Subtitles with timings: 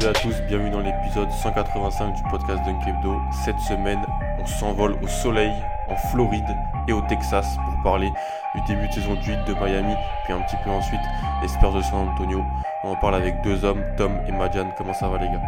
[0.00, 3.20] Salut à tous, bienvenue dans l'épisode 185 du podcast Dunk Hebdo.
[3.44, 4.00] Cette semaine,
[4.40, 5.52] on s'envole au soleil,
[5.90, 6.56] en Floride
[6.88, 8.10] et au Texas pour parler
[8.54, 9.94] du début de saison du 8 de Miami,
[10.24, 11.00] puis un petit peu ensuite
[11.42, 12.42] les Spurs de San Antonio.
[12.82, 14.70] On en parle avec deux hommes, Tom et Madian.
[14.78, 15.42] Comment ça va les gars?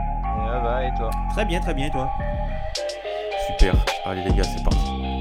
[0.45, 1.09] Ça va et toi?
[1.30, 2.10] Très bien, très bien, et toi?
[3.46, 3.74] Super,
[4.05, 5.12] allez les gars, c'est parti.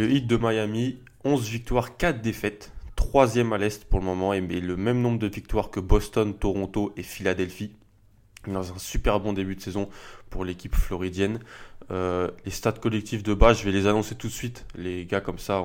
[0.00, 4.40] Le hit de Miami, 11 victoires, 4 défaites, troisième à l'Est pour le moment, et
[4.40, 7.76] le même nombre de victoires que Boston, Toronto et Philadelphie.
[8.46, 9.90] Dans un super bon début de saison
[10.30, 11.40] pour l'équipe floridienne.
[11.90, 14.64] Euh, les stats collectifs de base, je vais les annoncer tout de suite.
[14.74, 15.62] Les gars, comme ça,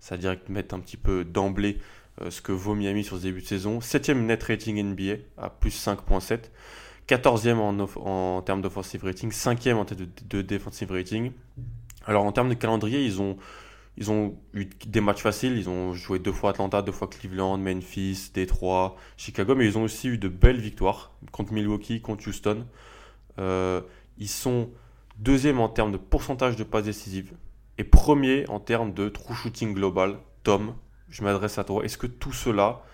[0.00, 1.78] ça direct mettre un petit peu d'emblée
[2.20, 3.80] euh, ce que vaut Miami sur ce début de saison.
[3.80, 6.40] 7 net rating NBA à plus 5.7.
[7.08, 11.32] 14e en, en termes d'offensive rating, 5e en termes de, de defensive rating.
[12.04, 13.38] Alors en termes de calendrier, ils ont,
[13.98, 15.58] ils ont eu des matchs faciles.
[15.58, 19.82] Ils ont joué deux fois Atlanta, deux fois Cleveland, Memphis, Détroit, Chicago, mais ils ont
[19.82, 22.64] aussi eu de belles victoires contre Milwaukee, contre Houston.
[23.40, 23.80] Euh,
[24.16, 24.70] ils sont
[25.18, 27.32] deuxième en termes de pourcentage de passes décisives
[27.76, 30.18] et premier en termes de true shooting global.
[30.44, 30.74] Tom,
[31.10, 31.84] je m'adresse à toi.
[31.84, 32.84] Est-ce que tout cela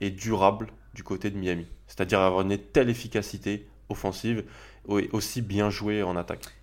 [0.00, 1.66] est durable du côté de Miami?
[1.86, 4.44] C'est-à-dire avoir une telle efficacité offensive
[4.88, 6.57] et aussi bien joué en attaque?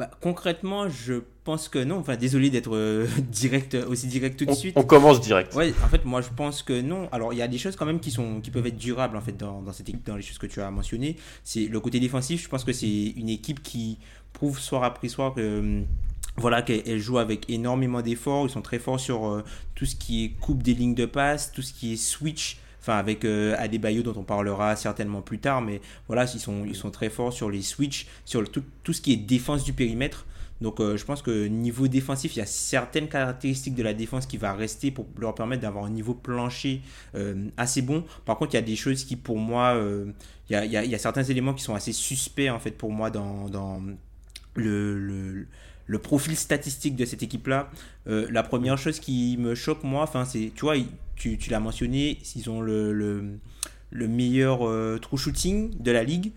[0.00, 1.98] Bah, Concrètement, je pense que non.
[1.98, 4.72] Enfin, désolé d'être euh, direct, aussi direct tout de on, suite.
[4.76, 5.54] on commence direct.
[5.54, 7.08] Ouais, en fait, moi, je pense que non.
[7.12, 9.20] Alors, il y a des choses quand même qui sont, qui peuvent être durables en
[9.20, 11.16] fait dans, dans cette équipe, dans les choses que tu as mentionnées.
[11.44, 12.42] C'est le côté défensif.
[12.42, 13.98] Je pense que c'est une équipe qui
[14.32, 15.82] prouve soir après soir que euh,
[16.38, 18.46] voilà qu'elle joue avec énormément d'efforts.
[18.46, 19.44] Ils sont très forts sur euh,
[19.74, 22.58] tout ce qui est coupe des lignes de passe, tout ce qui est switch.
[22.80, 26.74] Enfin, avec euh, Adebayo dont on parlera certainement plus tard, mais voilà, ils sont, ils
[26.74, 30.26] sont très forts sur les switch, sur tout, tout ce qui est défense du périmètre.
[30.62, 34.26] Donc euh, je pense que niveau défensif, il y a certaines caractéristiques de la défense
[34.26, 36.82] qui va rester pour leur permettre d'avoir un niveau plancher
[37.14, 38.04] euh, assez bon.
[38.26, 39.78] Par contre, il y a des choses qui pour moi,
[40.50, 42.92] il, y a, il y a- certains éléments qui sont assez suspects en fait pour
[42.92, 43.80] moi dans, dans
[44.54, 45.46] le,
[45.90, 47.68] le profil statistique de cette équipe-là.
[48.06, 50.76] Euh, la première chose qui me choque moi, enfin c'est, tu vois,
[51.16, 53.38] tu, tu l'as mentionné, ils ont le, le,
[53.90, 56.30] le meilleur euh, true shooting de la ligue.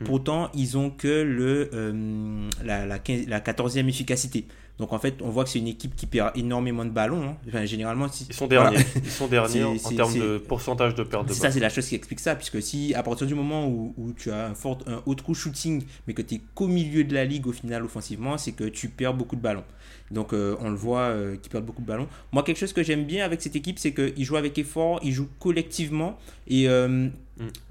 [0.00, 0.04] Mm.
[0.04, 4.46] Pourtant, ils ont que le, euh, la, la, 15 la 14e efficacité.
[4.80, 7.22] Donc en fait, on voit que c'est une équipe qui perd énormément de ballons.
[7.22, 7.36] hein.
[7.46, 8.70] Enfin, généralement, si- Ils sont voilà.
[8.70, 8.84] derniers.
[9.04, 11.36] Ils sont derniers en, termes de pourcentage de perte de balle.
[11.36, 14.12] ça, c'est la chose qui explique ça, puisque si à partir du moment où, où
[14.14, 17.14] tu as un, fort, un haut true shooting, mais que tu es qu'au milieu de
[17.14, 19.64] la ligue au final offensivement, c'est que tu perds beaucoup de ballons.
[20.10, 22.08] Donc euh, on le voit euh, qu'ils perdent beaucoup de ballons.
[22.32, 25.12] Moi, quelque chose que j'aime bien avec cette équipe, c'est qu'ils jouent avec effort, ils
[25.12, 26.18] jouent collectivement,
[26.48, 27.08] et euh,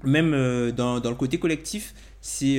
[0.04, 1.92] même euh, dans, dans le côté collectif,
[2.22, 2.58] c'est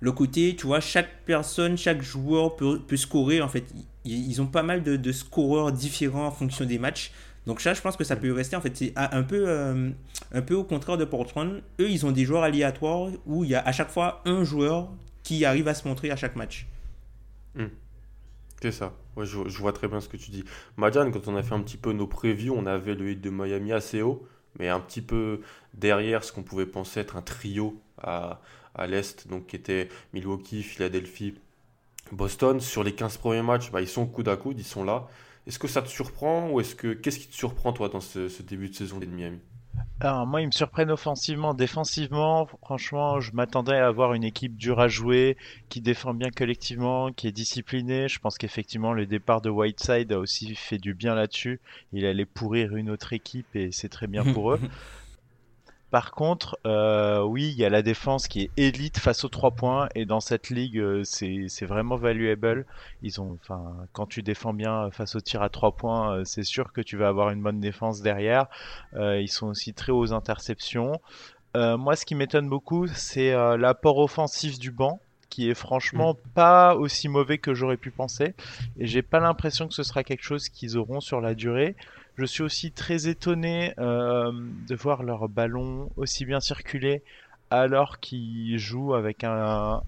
[0.00, 3.40] le côté, tu vois, chaque personne, chaque joueur peut, scorer.
[3.40, 3.64] En fait,
[4.04, 7.12] ils, ont pas mal de, scoreurs différents en fonction des matchs.
[7.46, 8.56] Donc ça, je pense que ça peut rester.
[8.56, 9.90] En fait, c'est un peu, euh,
[10.32, 11.62] un peu au contraire de Portland.
[11.80, 14.90] Eux, ils ont des joueurs aléatoires où il y a à chaque fois un joueur
[15.22, 16.66] qui arrive à se montrer à chaque match.
[18.60, 18.92] C'est ça.
[19.16, 20.44] Je, je vois très bien ce que tu dis.
[20.76, 23.30] Madiane, quand on a fait un petit peu nos previews, on avait le hit de
[23.30, 24.26] Miami assez haut,
[24.58, 25.40] mais un petit peu
[25.74, 28.40] derrière ce qu'on pouvait penser être un trio à,
[28.78, 31.34] à l'Est, donc qui était Milwaukee, Philadelphie,
[32.12, 32.60] Boston.
[32.60, 35.08] Sur les 15 premiers matchs, bah, ils sont coude à coude, ils sont là.
[35.46, 38.28] Est-ce que ça te surprend ou est-ce que qu'est-ce qui te surprend toi dans ce,
[38.28, 39.40] ce début de saison de Miami?
[40.00, 41.54] Alors, moi, ils me surprennent offensivement.
[41.54, 45.36] Défensivement, franchement, je m'attendais à avoir une équipe dure à jouer,
[45.68, 48.08] qui défend bien collectivement, qui est disciplinée.
[48.08, 51.60] Je pense qu'effectivement, le départ de Whiteside a aussi fait du bien là-dessus.
[51.92, 54.60] Il allait pourrir une autre équipe et c'est très bien pour eux.
[55.90, 59.52] Par contre, euh, oui, il y a la défense qui est élite face aux trois
[59.52, 62.66] points et dans cette ligue, euh, c'est vraiment valuable.
[63.02, 66.42] Ils ont, enfin, quand tu défends bien face au tir à trois points, euh, c'est
[66.42, 68.46] sûr que tu vas avoir une bonne défense derrière.
[68.94, 71.00] Euh, ils sont aussi très aux interceptions.
[71.56, 75.00] Euh, moi, ce qui m'étonne beaucoup, c'est euh, l'apport offensif du banc,
[75.30, 78.34] qui est franchement pas aussi mauvais que j'aurais pu penser.
[78.78, 81.76] Et j'ai pas l'impression que ce sera quelque chose qu'ils auront sur la durée.
[82.18, 87.04] Je suis aussi très étonné euh, de voir leur ballon aussi bien circuler
[87.50, 89.82] alors qu'ils jouent avec un,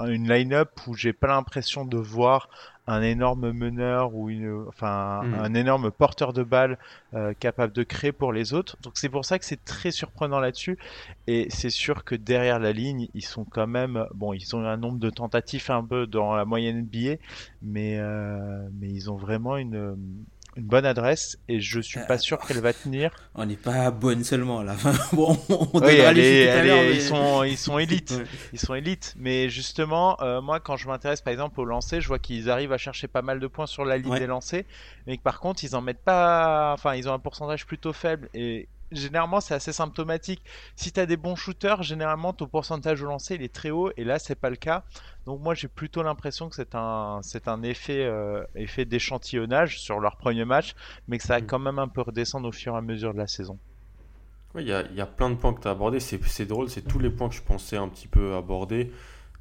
[0.00, 2.48] une line-up où j'ai pas l'impression de voir
[2.86, 5.34] un énorme meneur ou une, enfin, Mhm.
[5.34, 6.78] un énorme porteur de balle
[7.14, 8.76] euh, capable de créer pour les autres.
[8.82, 10.78] Donc c'est pour ça que c'est très surprenant là-dessus.
[11.26, 14.76] Et c'est sûr que derrière la ligne, ils sont quand même, bon, ils ont un
[14.76, 17.16] nombre de tentatives un peu dans la moyenne NBA,
[17.62, 20.19] mais euh, mais ils ont vraiment une
[20.56, 23.10] une bonne adresse et je suis pas sûr qu'elle va tenir.
[23.34, 24.74] On n'est pas bonne seulement là.
[25.12, 28.10] Bon, on Oui, elle est- elle est- mais- ils sont ils sont élites.
[28.10, 28.24] Ouais.
[28.52, 32.08] Ils sont élites, mais justement, euh, moi, quand je m'intéresse par exemple au lancer, je
[32.08, 34.18] vois qu'ils arrivent à chercher pas mal de points sur la ligne Ouais.
[34.18, 34.64] des lancers,
[35.06, 36.72] mais que par contre, ils en mettent pas.
[36.74, 40.42] Enfin, ils ont un pourcentage plutôt faible et généralement, c'est assez symptomatique.
[40.76, 43.90] Si tu as des bons shooters, généralement, ton pourcentage au lancer il est très haut,
[43.96, 44.84] et là, c'est pas le cas.
[45.26, 50.00] Donc moi, j'ai plutôt l'impression que c'est un c'est un effet euh, effet d'échantillonnage sur
[50.00, 50.74] leur premier match,
[51.08, 51.46] mais que ça va Mm.
[51.46, 53.58] quand même un peu redescendre au fur et à mesure de la saison.
[54.54, 56.00] Ouais, Il y a, il y a plein de points que tu as abordés.
[56.00, 58.90] C'est c'est drôle, c'est tous les points que je pensais un petit peu aborder.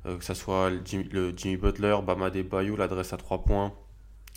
[0.06, 3.74] euh, que ça soit le Jimmy, le Jimmy Butler, Bama Bayou, l'adresse à 3 points.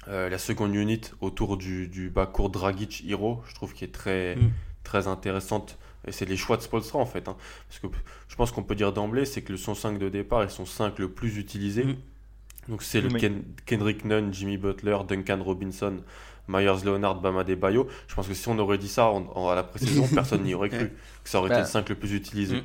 [0.08, 4.37] euh, la seconde unit autour du, du backcourt Dragic Hero, je trouve qui est très,
[4.37, 4.50] Mm.
[4.84, 5.79] Très intéressante.
[6.06, 7.29] Et c'est les choix de Spolstra en fait.
[7.29, 7.37] hein.
[7.69, 7.87] Parce que
[8.29, 10.67] je pense qu'on peut dire d'emblée, c'est que le son 5 de départ est son
[10.67, 11.84] 5 le plus utilisé.
[11.84, 11.96] Mm.
[12.69, 13.08] Donc c'est le.
[13.11, 15.99] Ken- Kendrick Nunn, Jimmy Butler, Duncan Robinson,
[16.49, 17.87] Myers Leonard, Bama Bayo.
[18.08, 20.55] Je pense que si on aurait dit ça en- en- à la pré-saison, personne n'y
[20.55, 20.88] aurait cru.
[21.23, 21.56] Que ça aurait Bah.
[21.56, 22.56] été le 5 le plus utilisé.
[22.56, 22.64] Mm.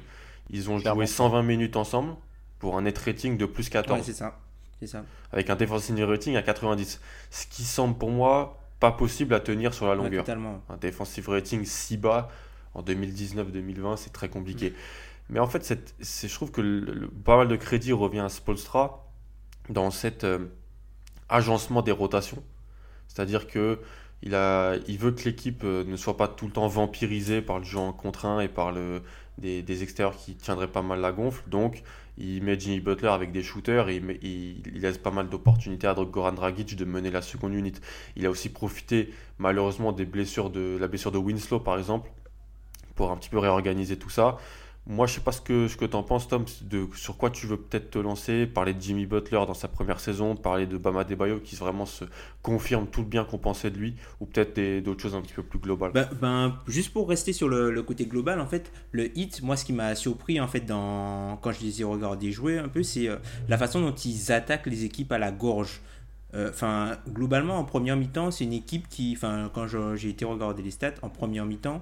[0.49, 1.01] Ils ont Clairement.
[1.01, 2.15] joué 120 minutes ensemble
[2.59, 4.39] pour un net rating de plus 14 Ouais, c'est ça.
[4.79, 5.03] C'est ça.
[5.31, 6.99] avec un defensive rating à 90.
[7.31, 10.23] Ce qui semble pour moi pas possible à tenir sur la longueur.
[10.69, 12.29] un defensive rating si bas
[12.73, 14.73] en 2019-2020, c'est très compliqué.
[15.29, 18.29] Mais en fait, cette- je trouve que le- le- pas mal de crédit revient à
[18.29, 19.11] Spolstra
[19.69, 20.45] dans cet euh,
[21.29, 22.43] agencement des rotations.
[23.07, 23.79] C'est-à-dire que
[24.23, 27.59] il, a, il veut que l'équipe euh, ne soit pas tout le temps vampirisée par
[27.59, 29.01] le jeu en contre 1 et par le,
[29.37, 31.43] des, des extérieurs qui tiendraient pas mal la gonfle.
[31.49, 31.83] Donc,
[32.17, 36.33] il met Jimmy Butler avec des shooters et il, laisse pas mal d'opportunités à Goran
[36.33, 37.79] Dragic de mener la seconde unité.
[38.15, 42.09] Il a aussi profité malheureusement des blessures de la blessure de Winslow par exemple
[42.95, 44.37] pour un petit peu réorganiser tout ça.
[44.89, 47.29] Moi, je sais pas ce que, ce que tu en penses, Tom, de, sur quoi
[47.29, 50.77] tu veux peut-être te lancer, parler de Jimmy Butler dans sa première saison, parler de
[50.77, 52.05] Bama Debayo qui vraiment se
[52.41, 55.43] confirme tout le bien qu'on pensait de lui, ou peut-être d'autres choses un petit peu
[55.43, 55.91] plus globales.
[55.91, 59.65] Ben, ben, juste pour rester sur le, côté global, en fait, le hit, moi, ce
[59.65, 63.09] qui m'a surpris, en fait, dans, quand je les ai regardés jouer un peu, c'est
[63.09, 63.17] euh,
[63.49, 65.81] la façon dont ils attaquent les équipes à la gorge.
[66.33, 70.63] Euh, Enfin, globalement, en première mi-temps, c'est une équipe qui, enfin, quand j'ai été regarder
[70.63, 71.81] les stats, en première mi-temps,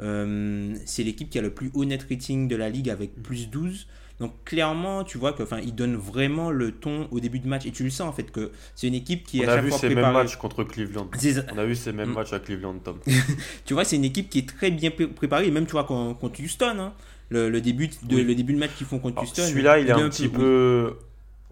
[0.00, 3.48] euh, c'est l'équipe qui a le plus haut net rating de la ligue avec plus
[3.50, 3.86] 12.
[4.20, 7.66] Donc clairement, tu vois que, enfin, ils donnent vraiment le ton au début de match
[7.66, 9.60] et tu le sens en fait que c'est une équipe qui est On à a
[9.60, 11.08] vu fois ces mêmes matchs contre Cleveland.
[11.52, 12.14] On a vu ces mêmes Mm.
[12.14, 12.98] matchs à Cleveland, Tom.
[13.64, 15.84] Tu vois, c'est une équipe qui est très bien pré- préparée, et même tu vois
[15.84, 16.92] con- contre Houston, hein,
[17.30, 18.22] le, le début de, Oui.
[18.22, 19.42] le début de match qu'ils font contre Alors, Houston.
[19.48, 20.94] Celui-là, il est un un petit peu-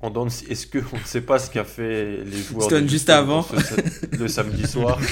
[0.02, 0.44] de scie.
[0.48, 3.42] Est-ce qu'on ne sait pas ce qu'a fait les joueurs Houston de juste avant.
[3.42, 4.98] ce- le samedi soir?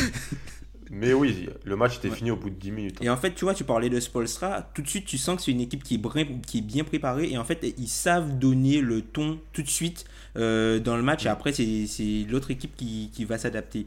[0.91, 2.17] Mais oui, le match était Ouais.
[2.17, 2.99] fini au bout de 10 minutes.
[3.03, 5.43] Et en fait, tu vois, tu parlais de Spolstra, tout de suite, tu sens que
[5.43, 8.39] c'est une équipe qui est, brin- qui est bien préparée, et en fait, ils savent
[8.39, 10.05] donner le ton tout de suite
[10.37, 13.87] euh, dans le match, et après, c'est l'autre équipe qui, qui va s'adapter.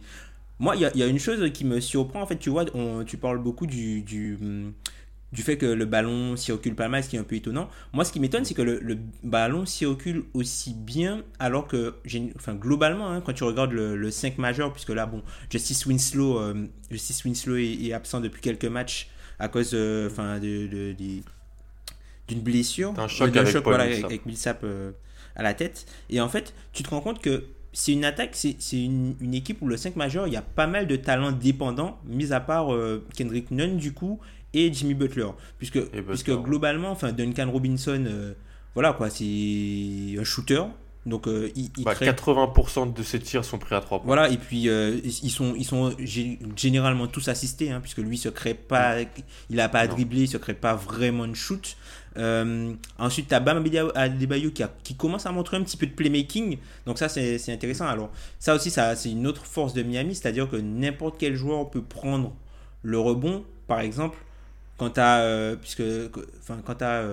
[0.60, 2.52] Moi, il y a, il y a une chose qui me surprend, en fait, tu
[2.52, 4.74] vois, on- tu parles beaucoup du, du, hum,
[5.32, 7.70] du fait que le ballon circule pas mal, ce qui est un peu étonnant.
[7.94, 12.34] Moi, ce qui m'étonne, c'est que le, le ballon circule aussi bien, alors que, j'ai-
[12.36, 16.38] enfin, globalement, hein, quand tu regardes le, le 5 majeur, puisque là, bon, Justice Winslow,
[16.40, 19.10] euh, Justice Winslow est, est absent depuis quelques matchs
[19.40, 20.94] à cause euh, enfin, de,
[22.28, 22.94] d'une blessure.
[22.94, 24.06] D'un choc avec Paul voilà, Millsap.
[24.06, 24.92] avec Millsap euh,
[25.36, 25.86] à la tête.
[26.10, 29.34] Et en fait, tu te rends compte que c'est une attaque, c'est c'est une, une
[29.34, 32.42] équipe où le 5 majeur, il y a pas mal de talents dépendants, mis à
[32.42, 32.68] part
[33.16, 34.20] Kendrick Nunn du coup
[34.53, 35.27] et Jimmy Butler.
[35.58, 38.34] Puisque, Butler, puisque globalement, enfin, Duncan Robinson, euh,
[38.75, 39.25] voilà quoi, c'est
[40.20, 40.62] un shooter.
[41.08, 44.05] Donc euh, il, il Bah, crée- 80% de ses tirs sont pris à 3 points.
[44.05, 48.20] voilà, et puis euh, ils sont, ils sont gé- généralement tous assistés, hein, puisque lui
[48.20, 48.98] se crée pas,
[49.50, 51.75] il a pas à dribbler, il se crée pas vraiment de shoot.
[52.17, 53.63] Euh, ensuite, tu as Bam
[53.96, 57.39] Adebayo qui, a- qui commence à montrer un petit peu de playmaking, donc ça c'est
[57.39, 57.88] c'est intéressant.
[57.88, 61.70] Alors, ça aussi, ça c'est une autre force de Miami, c'est-à-dire que n'importe quel joueur
[61.72, 62.36] peut prendre
[62.84, 64.17] le rebond, par exemple.
[64.82, 65.84] Quand t'as, puisque,
[66.40, 67.04] enfin, quand t'as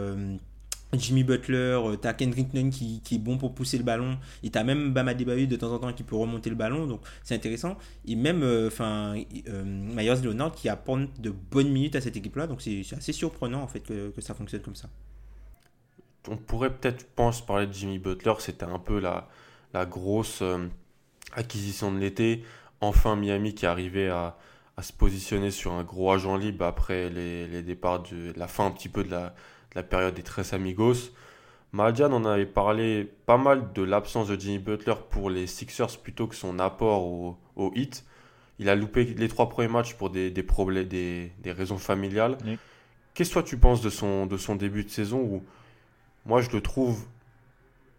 [0.94, 4.50] Jimmy Butler, euh, t'as Kendrick Nunn qui, qui, est bon pour pousser le ballon, et
[4.50, 7.34] t'as même Bama Debayu de temps en temps qui peut remonter le ballon, donc c'est
[7.34, 7.76] intéressant.
[8.06, 9.14] Et même euh, enfin
[9.48, 13.62] euh, Myers Leonard qui apporte de bonnes minutes à cette équipe-là, donc c'est assez surprenant
[13.62, 14.88] en fait que, ça fonctionne comme ça.
[16.28, 19.28] On pourrait peut-être, pense, parler de Jimmy Butler, c'était un peu la,
[19.74, 20.42] la grosse
[21.34, 22.44] acquisition de l'été.
[22.80, 24.38] Enfin Miami qui arrivait à,
[24.78, 28.66] à, se positionner sur un gros agent libre après les, les départs de la fin
[28.66, 29.34] un petit peu de la
[29.74, 31.12] la période des Tres Amigos.
[31.72, 36.26] Madjan en avait parlé pas mal de l'absence de Jimmy Butler pour les Sixers plutôt
[36.26, 38.04] que son apport au, au hit.
[38.58, 42.38] Il a loupé les trois premiers matchs pour des, problèmes, des, raisons familiales.
[43.14, 45.44] Qu'est-ce que toi tu penses de son, de son début de saison où
[46.26, 47.04] moi je le trouve,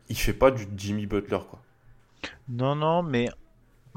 [0.10, 1.62] il fait pas du Jimmy Butler quoi?
[2.50, 3.30] Non, non, mais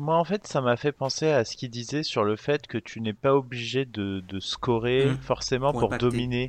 [0.03, 2.77] moi en fait ça m'a fait penser à ce qu'il disait sur le fait que
[2.77, 5.19] tu n'es pas obligé de, scorer mmh.
[5.19, 6.49] forcément pour, dominer.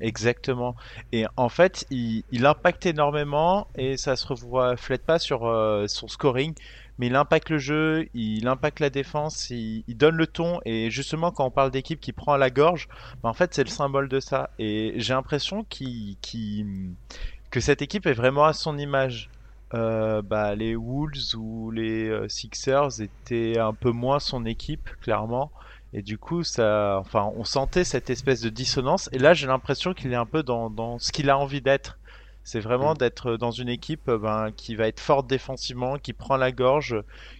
[0.00, 0.76] Exactement.
[1.12, 6.54] Et en fait, il, impacte énormément et ça se reflète pas sur euh, son scoring,
[6.98, 10.60] mais il impacte le jeu, il impacte la défense, il, donne le ton.
[10.64, 12.88] Et justement, quand on parle d'équipe qui prend à la gorge,
[13.22, 14.50] bah, en fait, c'est le symbole de ça.
[14.58, 19.30] Et j'ai l'impression que cette équipe est vraiment à son image.
[19.74, 25.50] Euh, bah, les Wolves ou les euh, Sixers étaient un peu moins son équipe, clairement.
[25.92, 29.08] Et du coup, ça, enfin, on sentait cette espèce de dissonance.
[29.12, 31.98] Et là, j'ai l'impression qu'il est un peu dans, dans ce qu'il a envie d'être.
[32.44, 32.98] C'est vraiment mm.
[32.98, 36.96] d'être dans une équipe ben, qui va être forte défensivement, qui prend la gorge,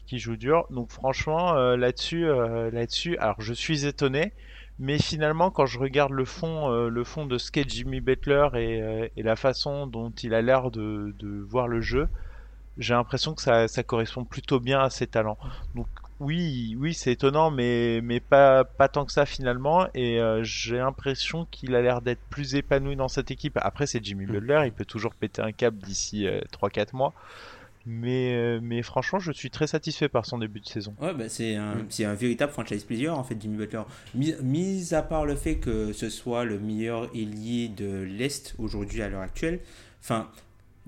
[0.06, 0.66] qui joue dur.
[0.70, 4.32] Donc franchement, euh, là-dessus, euh, là-dessus, alors je suis étonné,
[4.78, 8.48] mais finalement, quand je regarde le fond, euh, le fond de ce qu'est Jimmy Butler
[8.54, 12.08] et, et, la façon dont il a l'air de, de, voir le jeu,
[12.78, 15.38] j'ai l'impression que ça, ça, correspond plutôt bien à ses talents.
[15.74, 15.86] Donc
[16.20, 19.86] oui, oui, c'est étonnant, mais, mais pas, pas tant que ça finalement.
[19.94, 23.58] Et euh, j'ai l'impression qu'il a l'air d'être plus épanoui dans cette équipe.
[23.60, 24.32] Après, c'est Jimmy mm.
[24.32, 27.14] Butler, il peut toujours péter un câble d'ici 3-4 euh, mois.
[27.86, 30.94] Mais, euh, mais franchement, je suis très satisfait par son début de saison.
[31.00, 32.04] Ouais, bah, c'est un, mm.
[32.04, 33.82] un, véritable franchise plaisir en fait, Jimmy Butler.
[34.14, 39.08] Mis, à part le fait que ce soit le meilleur ailier de l'Est aujourd'hui à
[39.08, 39.60] l'heure actuelle,
[40.02, 40.30] enfin,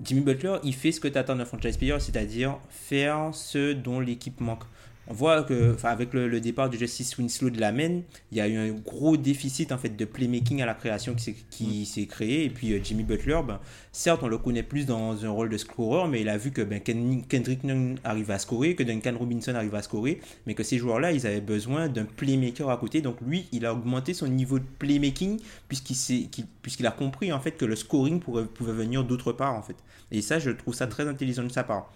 [0.03, 3.99] Jimmy Butler, il fait ce que tu attends d'un franchise player, c'est-à-dire faire ce dont
[3.99, 4.63] l'équipe manque
[5.09, 8.47] on voit que, avec le, départ de Justice Winslow de la main, il y a
[8.47, 12.07] eu un gros déficit en fait de playmaking à la création qui s'est mm.
[12.07, 12.45] créé.
[12.45, 13.59] Et puis euh, Jimmy Butler, ben,
[13.91, 16.61] certes, on le connaît plus dans un rôle de scorer, mais il a vu que
[16.61, 20.77] ben, Kendrick Nunn arrive à scorer, que Duncan Robinson arrive à scorer, mais que ces
[20.77, 23.01] joueurs-là, ils avaient besoin d'un playmaker à côté.
[23.01, 27.65] Donc lui, il a augmenté son niveau de playmaking puisqu'il a compris en fait que
[27.65, 29.77] le scoring pouvait venir d'autre part en fait.
[30.11, 31.91] Et ça, je trouve ça très intelligent de sa part.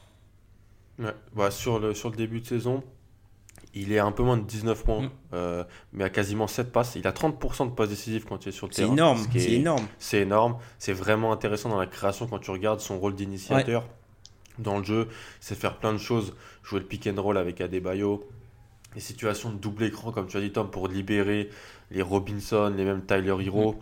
[1.00, 2.84] Ouais, bah, sur, le, sur le début de saison,
[3.74, 5.10] il est un peu moins de 19 points, mm.
[5.34, 5.63] euh,
[5.94, 6.96] mais à quasiment 7 passes.
[6.96, 8.88] Il a 30% de passes décisives quand il est sur le terrain.
[8.88, 9.88] C'est énorme, c'est énorme.
[10.00, 10.58] C'est énorme.
[10.80, 13.86] C'est vraiment intéressant dans la création quand tu regardes son rôle d'initiateur
[14.60, 15.08] dans le jeu.
[15.40, 16.34] C'est faire plein de choses.
[16.63, 18.28] Jouer le pick and roll avec Adebayo.
[18.94, 21.50] Les situations de double écran, comme tu as dit, Tom, pour libérer
[21.92, 23.74] les Robinson, les mêmes Tyler Hero.
[23.74, 23.78] Mm.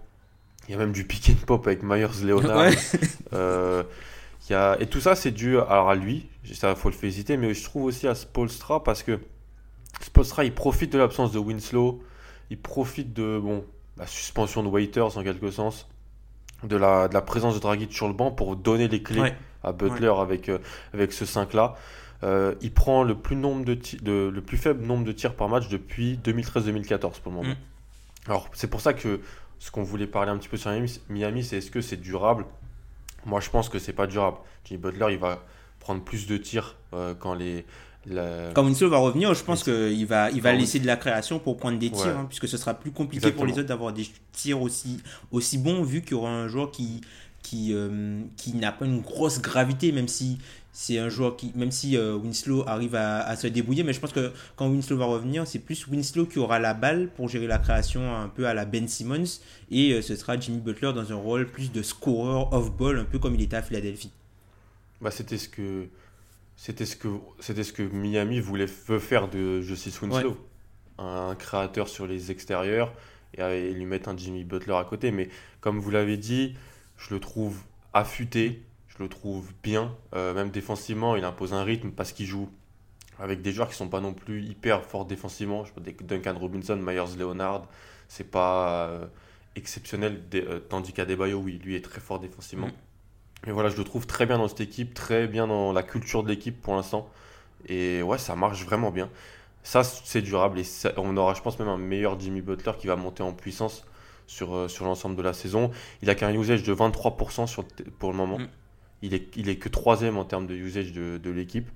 [0.67, 2.71] Il y a même du pick and pop avec Myers Leonard.
[3.31, 3.83] Euh,
[4.49, 4.75] y a...
[4.79, 6.27] Et tout ça, c'est dû alors à lui.
[6.51, 7.37] Ça, faut le féliciter.
[7.37, 9.19] Mais je trouve aussi à Spolstra parce que
[10.43, 12.01] Il profite de l'absence de Winslow,
[12.49, 13.65] il profite de bon,
[13.97, 15.87] la suspension de Waiters en quelque sens,
[16.63, 19.33] de la, de la présence de Dragic sur le banc pour donner les clés
[19.63, 20.59] à Butler avec, euh,
[20.93, 21.75] avec ce 5-là.
[22.23, 25.47] Euh, il prend le plus, nombre de, de, le plus faible nombre de tirs par
[25.47, 27.49] match depuis 2013-2014 pour le moment.
[27.49, 27.55] Mm.
[28.27, 29.21] Alors c'est pour ça que
[29.59, 30.71] ce qu'on voulait parler un petit peu sur
[31.09, 32.45] Miami, c'est est-ce que c'est durable?
[33.25, 34.37] Moi je pense que c'est pas durable.
[34.65, 35.43] Jimmy Butler il va
[35.79, 37.65] prendre plus de tirs euh, quand les,
[38.53, 41.57] quand Winslow va revenir, je pense qu'il va, il va laisser de la création pour
[41.57, 44.61] prendre des tirs, hein, puisque ce sera plus compliqué pour les autres d'avoir des tirs
[44.61, 44.99] aussi,
[45.31, 47.01] aussi bons, vu qu'il y aura un joueur qui,
[47.43, 50.39] qui, euh, qui n'a pas une grosse gravité, même si
[50.71, 54.13] c'est un joueur qui, même si euh, Winslow arrive à, se débrouiller, mais je pense
[54.13, 57.57] que quand Winslow va revenir, c'est plus Winslow qui aura la balle pour gérer la
[57.57, 59.39] création un peu à la Ben Simmons,
[59.71, 63.19] et euh, ce sera Jimmy Butler dans un rôle plus de scorer off-ball, un peu
[63.19, 64.11] comme il était à Philadelphie.
[65.01, 65.87] Bah, c'était ce que
[66.59, 67.07] c'était ce que
[67.39, 70.37] c'était ce que Miami voulait veut faire de Justice Winslow,
[70.97, 72.93] un créateur sur les extérieurs
[73.37, 75.11] et, lui mettre un Jimmy Butler à côté.
[75.11, 75.29] Mais
[75.61, 76.57] comme vous l'avez dit,
[76.97, 77.61] je le trouve
[77.93, 82.49] affûté, je le trouve bien, euh, même défensivement, il impose un rythme parce qu'il joue
[83.19, 85.63] avec des joueurs qui sont pas non plus hyper forts défensivement.
[85.63, 85.71] Je
[86.03, 87.69] Duncan Robinson, Myers Leonard,
[88.09, 89.05] c'est pas euh,
[89.55, 92.67] exceptionnel, euh, tandis qu'Adebayo, oui, lui est très fort défensivement.
[92.67, 92.88] Mm.
[93.47, 96.23] Et voilà, je le trouve très bien dans cette équipe, très bien dans la culture
[96.23, 97.09] de l'équipe pour l'instant.
[97.67, 99.09] Et ouais, ça marche vraiment bien.
[99.63, 100.59] Ça, c'est durable.
[100.59, 100.65] Et
[100.97, 103.85] on aura, je pense, même un meilleur Jimmy Butler qui va monter en puissance
[104.27, 105.71] sur, euh, sur l'ensemble de la saison.
[106.01, 107.65] Il a qu'un usage de 23% sur,
[107.97, 108.39] pour le moment.
[108.39, 108.47] Mm.
[109.01, 111.69] Il, est, il est que troisième en termes de usage de, de l'équipe.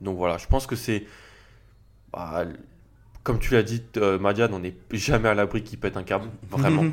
[0.00, 1.04] Donc voilà, je pense que c'est.
[2.12, 2.44] bah,
[3.22, 6.28] comme tu l'as dit, euh, Madiane, on n'est jamais à l'abri qu'il pète un câble.
[6.48, 6.84] Vraiment.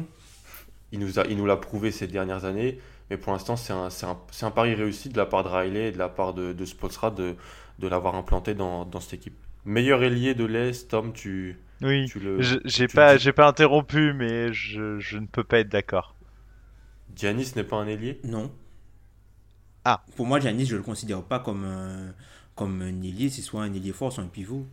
[0.92, 2.80] il nous a, il nous l'a prouvé ces dernières années.
[3.14, 6.10] Mais pour l'instant, c'est un, pari réussi de la part de Riley et de la
[6.10, 7.36] part de, de Spoelstra de,
[7.78, 9.38] de l'avoir implanté dans, dans cette équipe.
[9.66, 12.40] Meilleur ailier de l'Est, Tom, tu, Oui, tu le.
[12.40, 16.16] je- j'ai pas, j'ai pas interrompu, mais je, je ne peux pas être d'accord.
[17.16, 18.20] Giannis n'est pas un ailier?
[18.26, 18.52] Non.
[19.86, 20.04] Ah.
[20.16, 22.14] Pour moi, Giannis, je le considère pas comme un,
[22.56, 23.30] comme un ailier.
[23.30, 24.66] C'est soit un ailier fort, soit un pivot.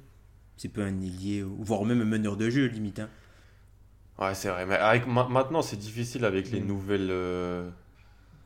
[0.57, 3.01] C'est pas un ailier, voire même un meneur de jeu, limite.
[3.01, 3.11] hein.
[4.19, 4.67] Ouais, c'est vrai.
[4.67, 6.67] Mais avec, maintenant, c'est difficile avec les Mm.
[6.67, 7.09] nouvelles.
[7.11, 7.71] euh,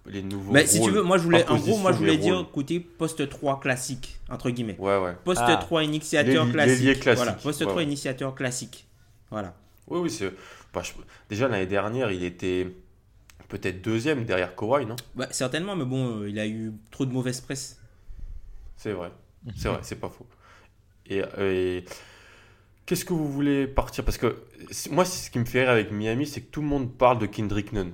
[0.07, 0.53] les nouveaux.
[0.53, 2.79] Mais si tu veux, moi je voulais, Pas en gros, moi je voulais dire côté
[2.81, 4.77] poste 3 classique, entre guillemets.
[4.79, 5.15] Ouais, ouais.
[5.25, 5.57] Poste Ah.
[5.57, 7.01] 3 initiateur L'ailier- classique.
[7.01, 7.25] classique.
[7.25, 7.85] Voilà, poste Ouais, 3 ouais.
[7.85, 8.87] initiateur classique.
[9.31, 9.55] Voilà.
[9.89, 10.33] Oui, oui, c'est.
[10.73, 10.93] bah, je-
[11.29, 12.71] Déjà, l'année dernière, il était
[13.49, 14.97] peut-être deuxième derrière Kawhi, non?
[15.15, 17.81] Bah, certainement, mais bon, euh, il a eu trop de mauvaise presse.
[18.77, 19.11] C'est vrai.
[19.57, 20.27] C'est vrai, c'est pas faux.
[21.07, 21.85] Et, et
[22.87, 24.05] qu'est-ce que vous voulez partir?
[24.05, 24.37] Parce que
[24.91, 27.19] moi, c'est ce qui me fait rire avec Miami, c'est que tout le monde parle
[27.19, 27.93] de Kendrick Nunn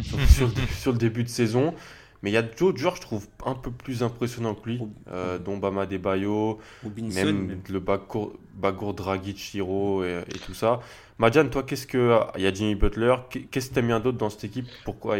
[0.00, 1.74] sur, sur le, sur le début de saison.
[2.22, 4.80] Mais il y a d'autres joueurs, je trouve, un peu plus impressionnants que lui,
[5.10, 7.60] euh, dont Bama Debayo, même même.
[7.68, 10.78] le Bagour, Bagour Dragic, Hiro et, et tout ça.
[11.18, 12.16] Madjan, toi, qu'est-ce que.
[12.36, 14.66] Il y a Jimmy Butler, qu'est- qu'est-ce que t'aimes bien d'autre dans cette équipe?
[14.84, 15.16] Pourquoi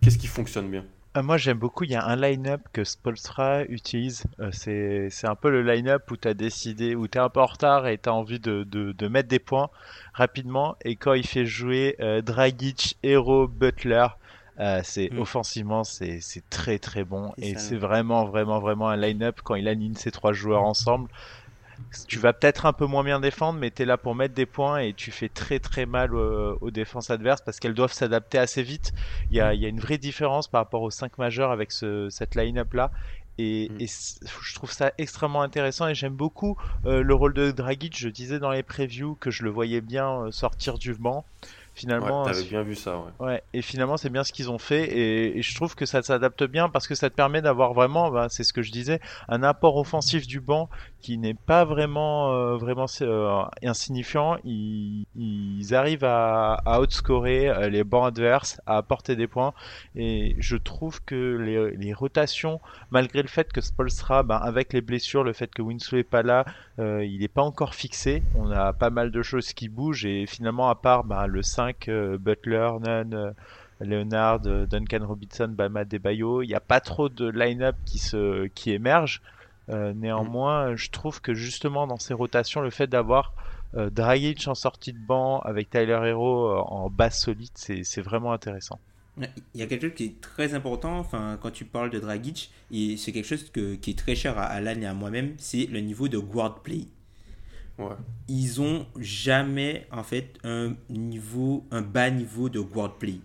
[0.00, 0.84] Qu'est-ce qui fonctionne bien?
[1.16, 1.84] Euh, moi, j'aime beaucoup.
[1.84, 4.24] Il y a un line-up que Spolstra utilise.
[4.40, 7.28] Euh, c'est, c'est un peu le line-up où tu as décidé, où tu es un
[7.30, 9.70] peu en retard et tu as envie de, de, de mettre des points
[10.12, 10.76] rapidement.
[10.84, 14.06] Et quand il fait jouer euh, Dragic, Hero, Butler,
[14.58, 15.18] euh, c'est Mm.
[15.20, 17.32] offensivement, c'est, c'est très très bon.
[17.38, 21.10] Et c'est vraiment, vraiment, vraiment un line-up quand il aligne ces trois joueurs ensemble.
[22.08, 24.46] Tu vas peut-être un peu moins bien défendre, mais tu es là pour mettre des
[24.46, 28.38] points et tu fais très très mal aux, aux défenses adverses parce qu'elles doivent s'adapter
[28.38, 28.92] assez vite.
[29.30, 31.72] Il y a, il y a une vraie différence par rapport aux 5 majeurs avec
[31.72, 32.92] ce, cette line-up là.
[33.38, 33.82] Et, Mm.
[33.82, 36.56] et je trouve ça extrêmement intéressant et j'aime beaucoup
[36.86, 37.96] euh, le rôle de Dragic.
[37.98, 41.26] Je disais dans les previews que je le voyais bien euh, sortir du banc.
[41.74, 43.12] Finalement, Ouais, T'avais bien vu ça, ouais.
[43.18, 46.02] Ouais, et finalement c'est bien ce qu'ils ont fait et, et je trouve que ça
[46.02, 49.00] s'adapte bien parce que ça te permet d'avoir vraiment, bah, c'est ce que je disais,
[49.28, 50.68] un apport offensif du banc
[51.06, 54.38] qui n'est pas vraiment euh, vraiment euh, insignifiant.
[54.44, 55.06] Ils,
[55.70, 59.52] arrivent à, outscorer euh, les bancs adverses, à apporter des points
[59.94, 61.36] et je trouve que
[61.78, 65.98] les, rotations, malgré le fait que Spolstra, ben, avec les blessures, le fait que Winslow
[65.98, 66.44] est pas là,
[66.78, 68.24] il n'est pas encore fixé.
[68.34, 71.88] On a pas mal de choses qui bougent et finalement à part ben, le 5
[71.88, 73.32] euh, Butler, Nunn,
[73.80, 78.72] Leonard, Duncan Robinson, Bama Debayo, il n'y a pas trop de line-up qui se qui
[78.72, 79.22] émerge.
[79.68, 83.34] Euh, néanmoins, je trouve que justement dans ces rotations, le fait d'avoir
[83.76, 88.32] euh, Dragic en sortie de banc avec Tyler Hero euh, en base solide, c'est vraiment
[88.32, 88.78] intéressant.
[89.18, 92.50] Il y a quelque chose qui est très important, enfin, quand tu parles de Dragic,
[92.70, 95.64] et c'est quelque chose que- qui est très cher à Alan et à moi-même, c'est
[95.66, 96.82] le niveau de guard play.
[97.78, 97.86] ouais.
[98.28, 103.16] Ils ont jamais, en fait, un niveau, un bas niveau de guard play.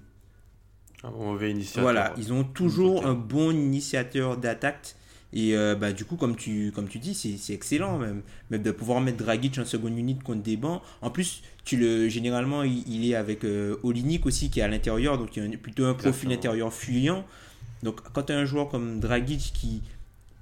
[1.04, 1.84] Un mauvais initiateur.
[1.84, 2.16] Voilà, ouais.
[2.18, 4.96] ils ont toujours un bon initiateur d'attaque.
[5.34, 8.72] Et euh, bah, du coup, comme tu, comme tu dis, c'est excellent même, même de
[8.72, 10.82] pouvoir mettre Dragic en seconde unité contre des bancs.
[11.02, 14.68] En plus, tu le, généralement, il, il est avec euh, Olinik aussi qui est à
[14.68, 16.34] l'intérieur, donc il y a un- plutôt un profil Exactement.
[16.36, 17.26] intérieur fuyant.
[17.84, 19.82] Donc quand tu as un joueur comme Dragic qui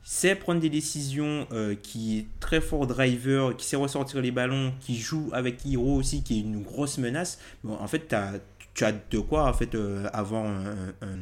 [0.03, 4.73] sait prendre des décisions, euh, qui est très fort driver, qui sait ressortir les ballons,
[4.79, 8.39] qui joue avec Hiro aussi, qui est une grosse menace, bon, en fait, t'as-
[8.73, 10.73] tu as de quoi en fait, euh, avoir un,
[11.03, 11.17] un,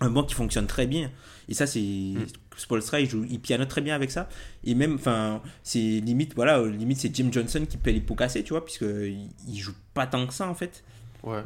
[0.00, 1.10] un banc qui fonctionne très bien.
[1.48, 1.80] Et ça, c'est.
[2.56, 4.28] Spolstra, il, joue, il pianote très bien avec ça.
[4.64, 8.42] Et même, enfin, c'est limite, voilà, limite, c'est Jim Johnson qui paie les pots cassés,
[8.42, 10.82] tu vois, puisqu'il il joue pas tant que ça, en fait.
[11.22, 11.42] Ouais.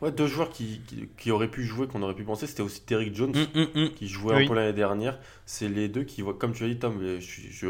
[0.00, 2.82] Ouais, deux joueurs qui, qui, qui auraient pu jouer, qu'on aurait pu penser, c'était aussi
[2.86, 3.90] Derrick Jones, Hum, hum, hum.
[3.94, 4.44] qui jouait Oui.
[4.44, 5.18] un peu l'année dernière.
[5.46, 7.66] C'est les deux qui, voient- comme tu as dit, Tom, je, je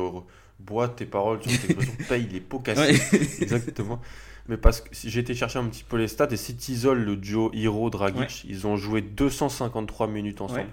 [0.59, 1.75] bois tes paroles sur tes
[2.09, 2.81] paye les pots cassés.
[3.13, 3.21] Ouais.
[3.41, 4.01] Exactement.
[4.49, 6.73] Mais parce que si j'ai été chercher un petit peu les stats, et si tu
[6.73, 8.27] isoles le duo Hiro Dragic, Ouais.
[8.49, 10.61] ils ont joué 253 minutes ensemble.
[10.61, 10.67] Ouais.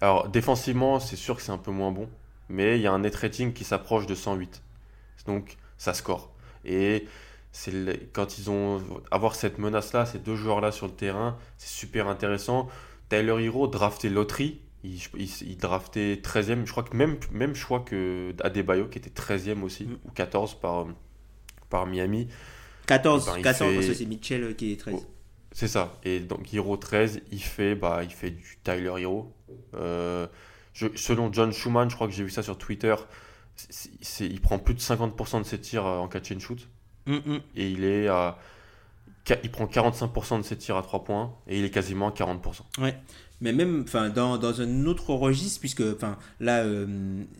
[0.00, 2.08] Alors, défensivement, c'est sûr que c'est un peu moins bon,
[2.48, 4.62] mais il y a un net rating qui s'approche de 108.
[5.26, 6.32] Donc, ça score.
[6.64, 7.06] Et
[7.52, 8.80] c'est le- quand ils ont
[9.10, 12.68] avoir cette menace-là, ces deux joueurs-là sur le terrain, c'est super intéressant.
[13.08, 17.80] Tyler Hero, drafté loterie, il, il, il draftait 13e, je crois que même, même choix
[17.80, 19.96] que Adebayo, qui était 13e aussi, Mm.
[20.04, 20.86] ou 14 par,
[21.70, 22.28] par Miami.
[22.86, 25.06] 14, Ben, il 14 fait- parce que c'est Mitchell euh, qui est 13.
[25.58, 25.92] C'est ça.
[26.04, 29.34] Et donc Hero 13, il fait, bah, il fait du Tyler Hero.
[29.74, 30.28] Euh,
[30.72, 32.94] je- selon John Schumann, je crois que j'ai vu ça sur Twitter,
[34.20, 36.68] il prend plus de 50% de ses tirs euh, en catch and shoot.
[37.56, 38.38] Et il est à.
[39.42, 42.60] il prend 45% de ses tirs à 3 points et il est quasiment à 40%.
[42.80, 42.96] Ouais.
[43.40, 46.86] Mais même enfin, dans, dans un autre registre, puisque enfin, là, euh,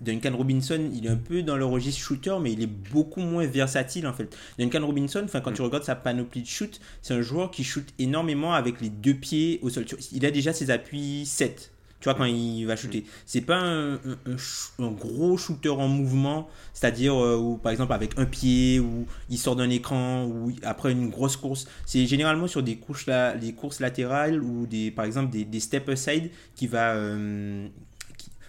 [0.01, 3.47] Duncan Robinson, il est un peu dans le registre shooter, mais il est beaucoup moins
[3.47, 4.37] versatile en fait.
[4.59, 7.87] Duncan Robinson, enfin, quand tu regardes sa panoplie de shoot, c'est un joueur qui shoot
[7.99, 9.87] énormément avec les deux pieds au sol.
[10.13, 13.05] Il a déjà ses appuis 7 tu vois, quand il va shooter.
[13.27, 18.79] C'est pas un, un, gros shooter en mouvement, c'est-à-dire, euh, par exemple, avec un pied,
[18.79, 21.67] ou il sort d'un écran, ou après une grosse course.
[21.87, 25.61] C'est généralement sur des, couches là, des courses latérales, ou des, par exemple des, des
[25.61, 26.95] step aside qui va.
[26.95, 27.67] Euh,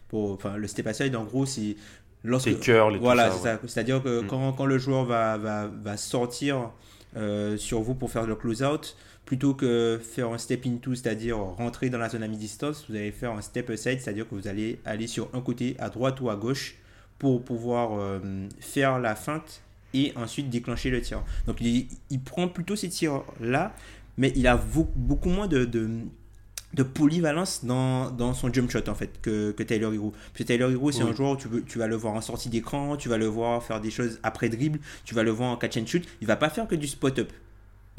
[0.09, 1.75] pour, enfin, le step aside, en gros, c'est.
[2.23, 3.59] Lorsque, les voilà, c'est ça.
[3.65, 4.27] C'est-à-dire que mm.
[4.27, 6.71] quand, quand, le joueur va, va, va sortir
[7.15, 8.95] euh, sur vous pour faire le close-out,
[9.29, 13.11] plutôt que faire un step into, c'est-à-dire rentrer dans la zone à mi-distance, vous allez
[13.11, 16.31] faire un step aside, c'est-à-dire que vous allez aller sur un côté, à droite ou
[16.31, 16.77] à gauche,
[17.19, 19.61] pour pouvoir euh, faire la feinte
[19.93, 21.21] et ensuite déclencher le tir.
[21.45, 23.75] Donc il, il prend plutôt ces tirs-là,
[24.17, 29.21] mais il a beaucoup moins de, de, polyvalence dans, dans, son jump shot en fait
[29.21, 30.09] que, que Tyler Hero.
[30.09, 32.49] Parce que Tyler Hero, c'est un joueur où tu, tu, vas le voir en sortie
[32.49, 35.55] d'écran, tu vas le voir faire des choses après dribble, tu vas le voir en
[35.55, 36.01] catch and shoot.
[36.19, 37.31] Il va pas faire que du spot-up.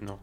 [0.02, 0.18] Non.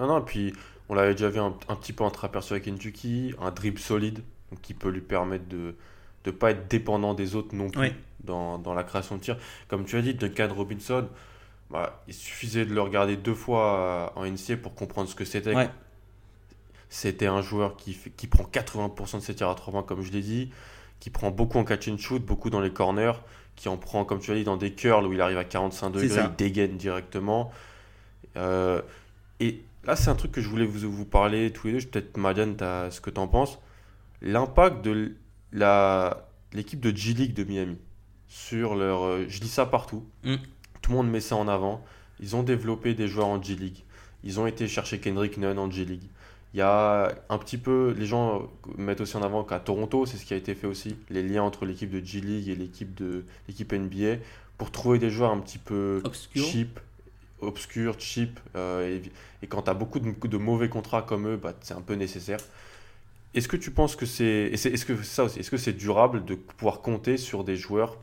[0.00, 0.52] Non, non, puis
[0.88, 4.22] on l'avait déjà vu un, petit peu entreaperçu avec Kentucky, un dribble solide
[4.62, 5.76] qui peut lui permettre de
[6.26, 7.92] ne pas être dépendant des autres non plus
[8.24, 9.36] dans, dans, la création de tir.
[9.68, 11.06] Comme tu as dit, Duncan Robinson,
[11.70, 15.54] bah, il suffisait de le regarder deux fois en NCA pour comprendre ce que c'était.
[16.88, 20.02] C'était un joueur qui, fait, qui prend 80% de ses tirs à 3 points, comme
[20.02, 20.50] je l'ai dit,
[20.98, 23.12] qui prend beaucoup en catch and shoot, beaucoup dans les corners,
[23.54, 25.90] qui en prend, comme tu as dit, dans des curls où il arrive à 45
[25.90, 27.52] degrés, il dégaine directement.
[28.36, 28.82] Euh,
[29.38, 31.86] et là, c'est un truc que je voulais vous, vous parler tous les deux.
[31.86, 33.58] Peut-être, Marianne, as, ce que tu en penses.
[34.22, 35.14] L'impact de
[36.52, 37.78] l'équipe de G-League de Miami
[38.28, 39.04] sur leur.
[39.04, 40.04] Euh, je dis ça partout.
[40.24, 40.36] Mm.
[40.82, 41.84] Tout le monde met ça en avant.
[42.20, 43.82] Ils ont développé des joueurs en G-League.
[44.22, 46.08] Ils ont été chercher Kendrick Nunn en G-League.
[46.52, 47.94] Il y a un petit peu.
[47.96, 50.96] Les gens mettent aussi en avant qu'à Toronto, c'est ce qui a été fait aussi.
[51.08, 54.22] Les liens entre l'équipe de G-League et l'équipe NBA
[54.58, 56.02] pour trouver des joueurs un petit peu
[56.34, 56.80] cheap
[57.40, 59.00] obscur, cheap, euh,
[59.42, 61.94] et, quand tu as beaucoup de, de, mauvais contrats comme eux, bah, c'est un peu
[61.94, 62.38] nécessaire.
[63.34, 64.50] Est-ce que tu penses que c'est.
[64.52, 67.96] Est-ce que ça aussi, est-ce que c'est durable de pouvoir compter sur des joueurs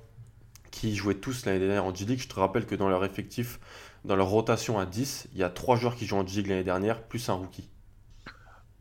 [0.72, 2.22] qui jouaient tous l'année dernière en G-League?
[2.22, 3.60] Je te rappelle que dans leur effectif,
[4.06, 6.64] dans leur rotation à 10, il y a trois joueurs qui jouent en G-League l'année
[6.64, 7.70] dernière, plus un rookie.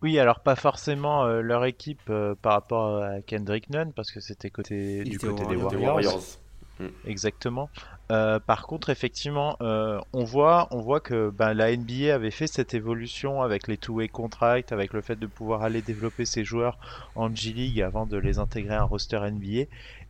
[0.02, 4.20] Oui, alors pas forcément euh, leur équipe euh, par rapport à Kendrick Nunn, parce que
[4.20, 6.20] c'était côté, du côté des Warriors.
[7.06, 7.70] Exactement.
[8.12, 12.46] Euh, par contre, effectivement, euh, on voit, on voit que ben, la NBA avait fait
[12.46, 16.78] cette évolution avec les two-way contracts, avec le fait de pouvoir aller développer ses joueurs
[17.16, 19.64] en G League avant de les intégrer à un roster NBA.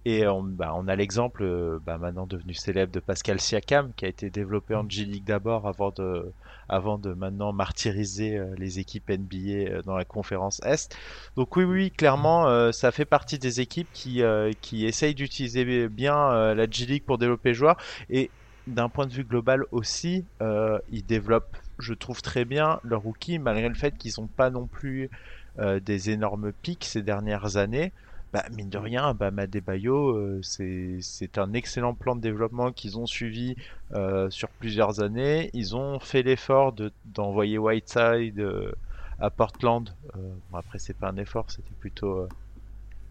[0.08, 4.04] Et on, bah, on a l'exemple euh, bah, maintenant devenu célèbre de Pascal Siakam qui
[4.04, 6.32] a été développé en G League d'abord avant de,
[6.68, 10.96] avant de maintenant martyriser euh, les équipes NBA euh, dans la conférence Est.
[11.34, 14.22] Donc oui, oui, clairement, ça fait partie des équipes qui,
[14.60, 17.76] qui essayent d'utiliser bien la G League pour développer les joueurs.
[18.08, 18.30] Et
[18.68, 23.68] d'un point de vue global aussi, ils développent, je trouve très bien, leurs rookies, malgré
[23.68, 25.10] le fait qu'ils n'ont pas non plus
[25.58, 27.92] des énormes pics ces dernières années.
[28.36, 33.06] Bah, mine de rien, bah, Madebayo, euh, c'est un excellent plan de développement qu'ils ont
[33.06, 33.56] suivi
[33.94, 35.48] euh, sur plusieurs années.
[35.54, 36.74] Ils ont fait l'effort
[37.06, 38.72] d'envoyer Whiteside euh,
[39.20, 39.88] à Portland.
[40.14, 42.28] bon, après, c'est pas un effort, c'était plutôt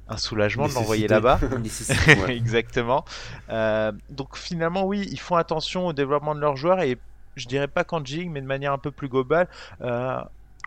[0.07, 1.39] un soulagement de l'envoyer là-bas.
[2.27, 3.03] Exactement.
[4.11, 6.99] donc finalement, oui, ils font attention au développement de leurs joueurs et
[7.35, 9.47] je dirais pas qu'en jig, mais de manière un peu plus globale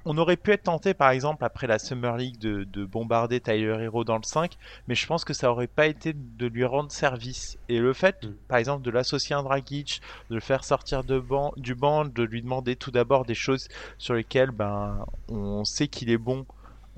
[0.05, 4.05] on aurait pu être tenté, par exemple, après la Summer League, de, bombarder Tyler Hero
[4.05, 4.57] dans le 5,
[4.87, 7.59] mais je pense que ça aurait pas été de lui rendre service.
[7.69, 8.33] Et le fait, mm.
[8.49, 11.23] par exemple, de l'associer à un Dragic, de le faire sortir de
[11.57, 16.11] du banc, de lui demander tout d'abord des choses sur lesquelles ben, on sait qu'il
[16.11, 16.47] est bon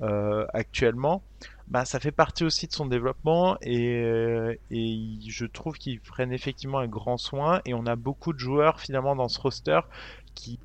[0.01, 1.21] euh, actuellement,
[1.67, 6.33] ben, ça fait partie aussi de son développement et, euh, et je trouve qu'il prenne
[6.33, 9.79] effectivement un grand soin et on a beaucoup de joueurs finalement dans ce roster
[10.33, 10.59] qui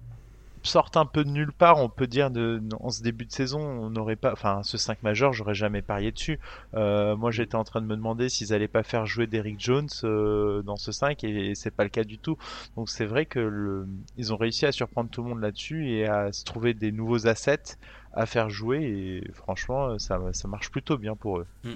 [0.67, 3.61] sortent un peu de nulle part, on peut dire, de, en ce début de saison,
[3.61, 6.39] on n'aurait pas, enfin, ce 5 majeur, j'aurais jamais parié dessus.
[6.75, 9.89] Euh, moi, j'étais en train de me demander s'ils allaient pas faire jouer Derrick Jones
[10.05, 12.37] euh, dans ce 5 et, c'est pas le cas du tout.
[12.77, 16.07] Donc, c'est vrai que le, ils ont réussi à surprendre tout le monde là-dessus et
[16.07, 17.77] à se trouver des nouveaux assets
[18.13, 21.47] à faire jouer et franchement, ça, ça marche plutôt bien pour eux.
[21.65, 21.75] Mm.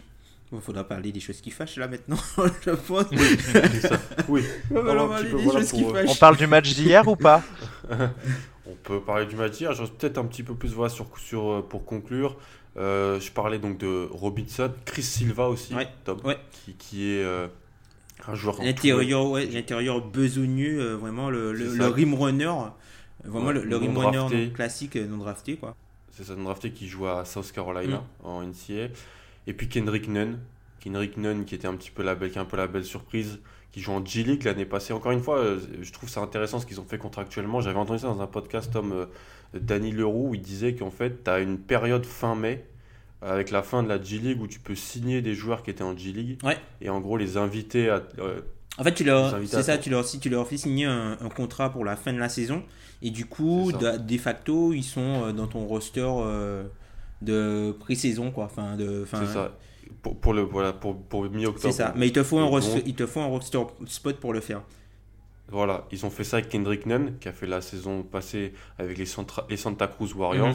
[0.53, 2.17] Il faudra parler des choses qui fâchent là maintenant,
[2.67, 3.07] je pense.
[4.29, 4.43] Oui,
[6.09, 7.43] On parle du match d'hier ou pas?
[8.83, 9.73] peut parler du match d'hier.
[9.73, 12.37] J'ose peut-être un petit peu plus voir sur, sur, euh, pour conclure.
[12.77, 15.75] Euh, je parlais donc de Robinson, Chris Silva aussi,
[16.53, 17.49] Qui, qui, est euh,
[18.29, 18.63] un joueur.
[18.63, 22.53] L'intérieur, ouais, l'intérieur besogneux, vraiment le, le, rim runner.
[23.25, 24.47] Vraiment le, le non rim runner drafté.
[24.47, 25.77] non classique, non drafté quoi.
[26.13, 28.27] C'est ça, drafté qui joue à South Carolina Mm.
[28.27, 28.89] en NCA.
[29.47, 30.39] Et puis Kendrick Nunn.
[30.81, 32.85] Kendrick Nunn qui était un petit peu la belle, qui est un peu la belle
[32.85, 33.41] surprise,
[33.73, 34.93] qui joue en G League l'année passée.
[34.93, 37.61] Encore une fois, euh, je trouve ça intéressant ce qu'ils ont fait contractuellement.
[37.61, 39.07] J'avais entendu ça dans un podcast Tom euh,
[39.55, 42.65] de Danny Leroux où il disait qu'en fait, tu as une période fin mai
[43.23, 45.85] avec la fin de la G League où tu peux signer des joueurs qui étaient
[45.85, 46.57] en G League Ouais.
[46.81, 48.03] et en gros les inviter à.
[48.19, 48.41] euh,
[48.79, 51.29] En fait, tu leur, c'est ça, tu leur, si tu leur fais signer un, un
[51.29, 52.63] contrat pour la fin de la saison,
[53.03, 56.65] et du coup, de, de facto, ils sont euh, dans ton roster euh,
[57.23, 58.45] de pré-saison, quoi.
[58.45, 59.53] Enfin, de, enfin, c'est ça.
[60.03, 61.61] Pour, pour le, voilà, pour, pour mi-octobre.
[61.61, 61.93] C'est ça.
[61.97, 64.41] Mais il te faut un roster, donc- il te faut un roster spot pour le
[64.41, 64.63] faire.
[65.49, 68.97] Voilà, ils ont fait ça avec Kendrick Nunn, qui a fait la saison passée avec
[68.97, 70.55] les, Santa, les Santa Cruz Warriors, Mhm.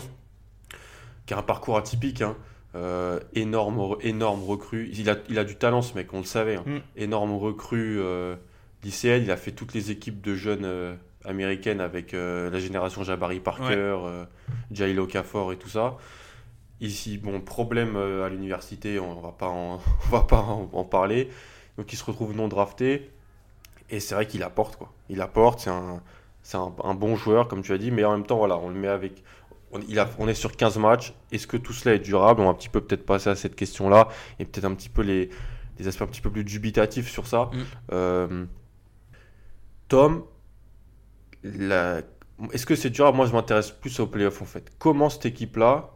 [1.26, 2.36] qui a un parcours atypique, hein.
[2.76, 4.90] Euh, énorme, énorme recrue.
[4.94, 6.56] Il a, il a du talent, ce mec, on le savait.
[6.58, 6.64] hein.
[6.66, 6.82] Mhm.
[6.98, 8.36] Énorme recrue euh,
[8.84, 13.04] lycéenne, il a fait toutes les équipes de jeunes euh, américaines avec euh, la génération
[13.04, 14.12] Jabari Parker, Ouais.
[14.72, 15.96] Jail Okafor et tout ça.
[16.82, 19.76] Ici, bon, problème euh, à l'université, on va pas en,
[20.08, 21.30] on va pas en, en parler.
[21.78, 23.12] Donc il se retrouve non drafté.
[23.90, 24.92] Et c'est vrai qu'il apporte, quoi.
[25.10, 26.02] Il apporte, c'est un,
[26.42, 28.70] c'est un, un bon joueur, comme tu as dit, mais en même temps, voilà, on
[28.70, 29.24] le met avec.
[29.72, 31.14] On, il a, on est sur 15 matchs.
[31.32, 32.42] Est-ce que tout cela est durable?
[32.42, 34.08] On va un petit peu peut-être passer à cette question-là
[34.40, 35.30] et peut-être un petit peu les,
[35.78, 37.50] les aspects un petit peu plus dubitatifs sur ça.
[37.54, 37.62] Mm.
[37.94, 38.46] Euh,
[39.88, 40.26] Tom,
[41.44, 42.02] la-
[42.52, 43.18] est-ce que c'est durable?
[43.18, 44.72] Moi, je m'intéresse plus aux playoffs en fait.
[44.80, 45.92] Comment cette équipe-là,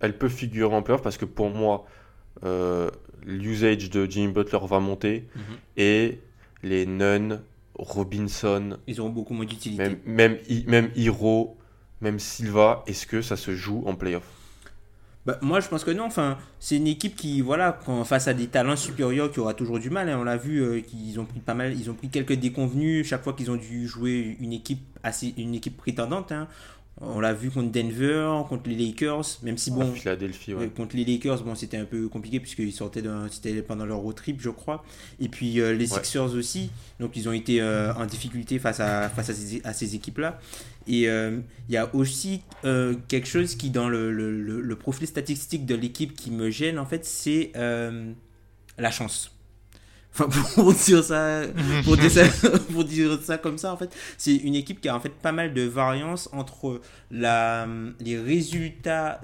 [0.00, 1.86] elle peut figurer en playoffs Parce que pour moi,
[2.44, 2.90] euh,
[3.24, 5.42] l'usage de Jimmy Butler va monter Mhm.
[5.76, 6.18] et
[6.62, 7.40] les Nunn,
[7.74, 9.82] Robinson, Ils auront beaucoup moins d'utilité.
[9.82, 11.56] même, même, même Hiro,
[12.00, 14.24] même Silva, est-ce que ça se joue en playoff?
[15.26, 16.04] Bah, moi, je pense que non.
[16.04, 19.78] Enfin, c'est une équipe qui, voilà, quand face à des talents supérieurs, qui aura toujours
[19.78, 20.08] du mal.
[20.08, 20.16] hein.
[20.18, 23.22] On l'a vu, euh, qu'ils ont pris pas mal, ils ont pris quelques déconvenus chaque
[23.22, 26.32] fois qu'ils ont dû jouer une équipe assez, une équipe prétendante.
[26.32, 26.48] hein.
[27.02, 30.64] On l'a vu contre Denver, contre les Lakers, même si bon, Philadelphie, ouais.
[30.64, 33.98] Euh, contre les Lakers, bon, c'était un peu compliqué puisqu'ils sortaient d'un, c'était pendant leur
[33.98, 34.84] road trip, je crois.
[35.18, 35.98] Et puis euh, les Ouais.
[36.04, 39.30] Sixers aussi, donc ils ont été euh, en difficulté face à face
[39.64, 40.38] à ces, équipes-là.
[40.86, 45.06] Et euh, il y a aussi quelque chose qui dans le, le, le- le profil
[45.06, 47.52] statistique de l'équipe qui me gêne en fait, c'est
[48.78, 49.34] la chance.
[50.12, 51.42] Enfin, pour dire ça,
[51.84, 52.24] pour dire ça,
[52.72, 55.32] pour dire ça comme ça, en fait, c'est une équipe qui a en fait pas
[55.32, 57.68] mal de variance entre la,
[58.00, 59.20] les résultats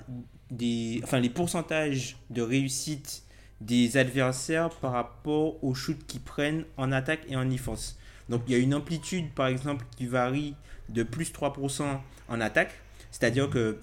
[0.50, 3.24] des, enfin les pourcentages de réussite
[3.60, 7.98] des adversaires par rapport aux shoots qu'ils prennent en attaque et en défense.
[8.28, 10.54] Donc il y a une amplitude par exemple qui varie
[10.88, 11.82] de plus 3%
[12.28, 12.74] en attaque,
[13.10, 13.78] c'est-à-dire que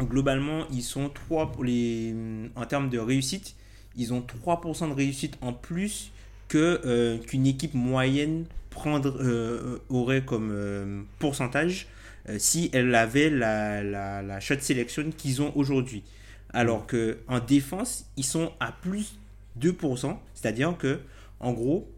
[0.00, 2.14] globalement ils sont 3 pour les,
[2.56, 3.54] en termes de réussite,
[3.96, 6.11] ils ont 3% de réussite en plus
[6.58, 11.86] euh, qu'une équipe moyenne prendre, euh, aurait comme euh, pourcentage
[12.38, 16.04] si elle avait la, la, la shot selection qu'ils ont aujourd'hui.
[16.52, 19.18] Alors que en défense, ils sont à plus
[19.60, 21.00] 2%, c'est-à-dire que
[21.40, 21.90] en gros,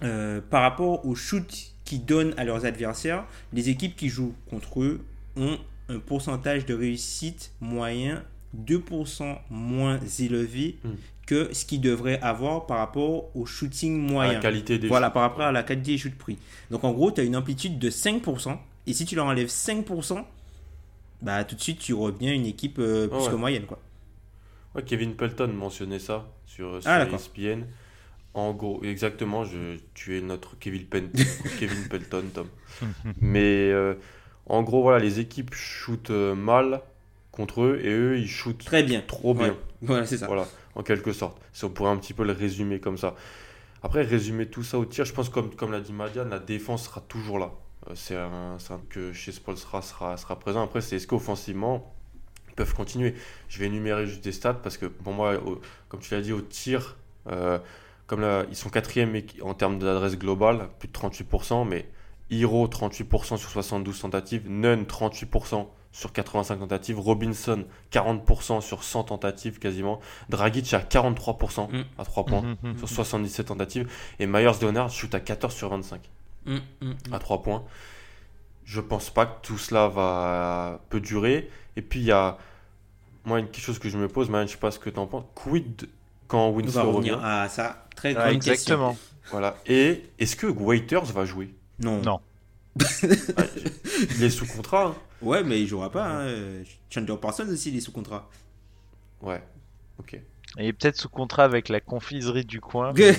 [0.00, 5.00] par rapport au shoot qu'ils donnent à leurs adversaires, les équipes qui jouent contre eux
[5.36, 8.22] ont un pourcentage de réussite moyen
[8.56, 10.88] 2% moins élevé Mm.
[11.26, 14.32] que ce qu'ils devraient avoir par rapport au shooting À moyen.
[14.34, 15.14] la qualité des Voilà, shoots.
[15.14, 16.38] par rapport à la qualité des shoots pris.
[16.70, 18.58] Donc en gros, tu as une amplitude de 5%.
[18.86, 20.24] Et si tu leur enlèves 5%,
[21.20, 23.30] bah tout de suite, tu reviens une équipe euh, plus Ouais.
[23.30, 23.64] que moyenne.
[23.66, 23.78] Quoi.
[24.74, 27.16] Ouais, Kevin Pelton mentionnait ça sur, sur Ah, d'accord.
[27.20, 27.64] ESPN.
[28.34, 31.10] En gros, exactement, je, tu es notre Kevin, Pen-
[31.58, 32.46] Kevin Pelton, Tom.
[33.20, 33.94] Mais euh,
[34.46, 36.80] en gros, voilà, les équipes shootent euh, mal
[37.38, 39.00] contre eux et eux, ils shootent Très bien.
[39.00, 39.48] trop bien.
[39.48, 39.56] Ouais.
[39.82, 40.26] Voilà, c'est ça.
[40.26, 41.40] Voilà, en quelque sorte.
[41.52, 43.14] Si on pourrait un petit peu le résumer comme ça.
[43.82, 46.84] Après, résumer tout ça au tir, je pense comme, comme l'a dit Madiane, la défense
[46.86, 47.52] sera toujours là.
[47.88, 50.62] Euh, C'est un, un que chez Spolstra sera, sera présent.
[50.64, 51.94] Après, c'est est-ce qu'offensivement,
[52.48, 53.14] ils peuvent continuer?
[53.48, 56.32] Je vais énumérer juste des stats parce que pour moi, au- comme tu l'as dit,
[56.32, 56.96] au tir,
[57.28, 57.58] euh,
[58.08, 61.88] comme là, ils sont quatrième en termes d'adresse globale, plus de 38%, mais
[62.30, 65.66] Hero 38% sur 72 tentatives, Nunn 38%
[65.98, 71.82] sur 85 tentatives, Robinson 40% sur 100 tentatives quasiment, Dragic à 43% Mm.
[71.98, 72.78] à 3 points Mhm.
[72.78, 76.00] sur 77 tentatives, et Myers Leonard shoot à 14 sur 25
[76.46, 76.60] Mm, mm,
[77.08, 77.14] mm.
[77.14, 77.64] à 3 points.
[78.64, 81.50] Je pense pas que tout cela va peut durer.
[81.76, 82.38] Et puis il y a
[83.24, 84.98] moi une quelque chose que je me pose, mais je sais pas ce que tu
[85.00, 85.24] en penses.
[85.34, 85.88] Quid
[86.28, 87.26] quand Winslow revenir revient?
[87.26, 87.86] à ça.
[87.96, 88.96] Très Ah, grande exactement.
[89.32, 89.56] Voilà.
[89.66, 91.52] Et est-ce que Waiters va jouer?
[91.80, 92.00] Non.
[92.02, 92.20] Non.
[94.18, 94.86] Il est sous contrat.
[94.86, 94.94] hein.
[95.22, 96.06] Ouais, mais il jouera pas.
[96.06, 96.62] Hein.
[96.90, 98.28] Chandler Parsons aussi, il est sous contrat.
[99.20, 99.42] Ouais.
[99.98, 100.20] Ok.
[100.58, 102.92] Et peut-être sous contrat avec la confiserie du coin.
[102.96, 103.16] mais-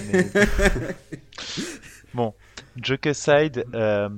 [2.13, 2.33] bon,
[2.81, 4.09] Joker side, euh,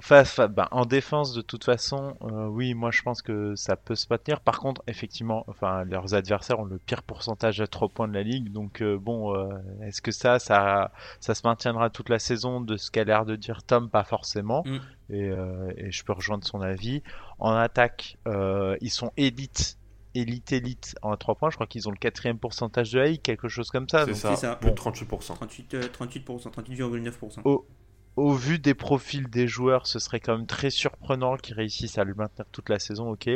[0.00, 3.94] face, bah, en défense de toute façon, euh, oui, moi je pense que ça peut
[3.94, 4.40] se maintenir.
[4.40, 8.22] Par contre, effectivement, enfin, leurs adversaires ont le pire pourcentage à 3 points de la
[8.22, 9.48] ligue, donc euh, bon, euh,
[9.82, 10.90] est-ce que ça, ça,
[11.20, 13.88] ça se maintiendra toute la saison de ce qu'a l'air de dire Tom?
[13.90, 14.62] Pas forcément.
[14.64, 14.78] Mm.
[15.10, 17.02] Et, euh, et je peux rejoindre son avis.
[17.38, 19.78] En attaque, euh, ils sont élite,
[20.14, 21.50] élite, élite en 3 points.
[21.50, 24.04] Je crois qu'ils ont le quatrième pourcentage de la ligue, quelque chose comme ça.
[24.04, 24.90] C'est ça, plus de Bon.
[24.90, 25.34] 38%.
[25.34, 27.40] 38, euh, 38%, 38,9%.
[27.44, 27.66] Oh.
[28.18, 32.04] Au vu des profils des joueurs, ce serait quand même très surprenant qu'ils réussissent à
[32.04, 33.30] le maintenir toute la saison, ok.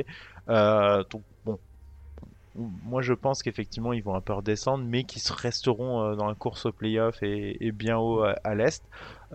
[0.48, 1.58] Euh, donc bon,
[2.54, 6.34] moi je pense qu'effectivement ils vont un peu redescendre, mais qu'ils resteront euh, dans la
[6.34, 8.82] course au playoff et, bien haut à, à l'est.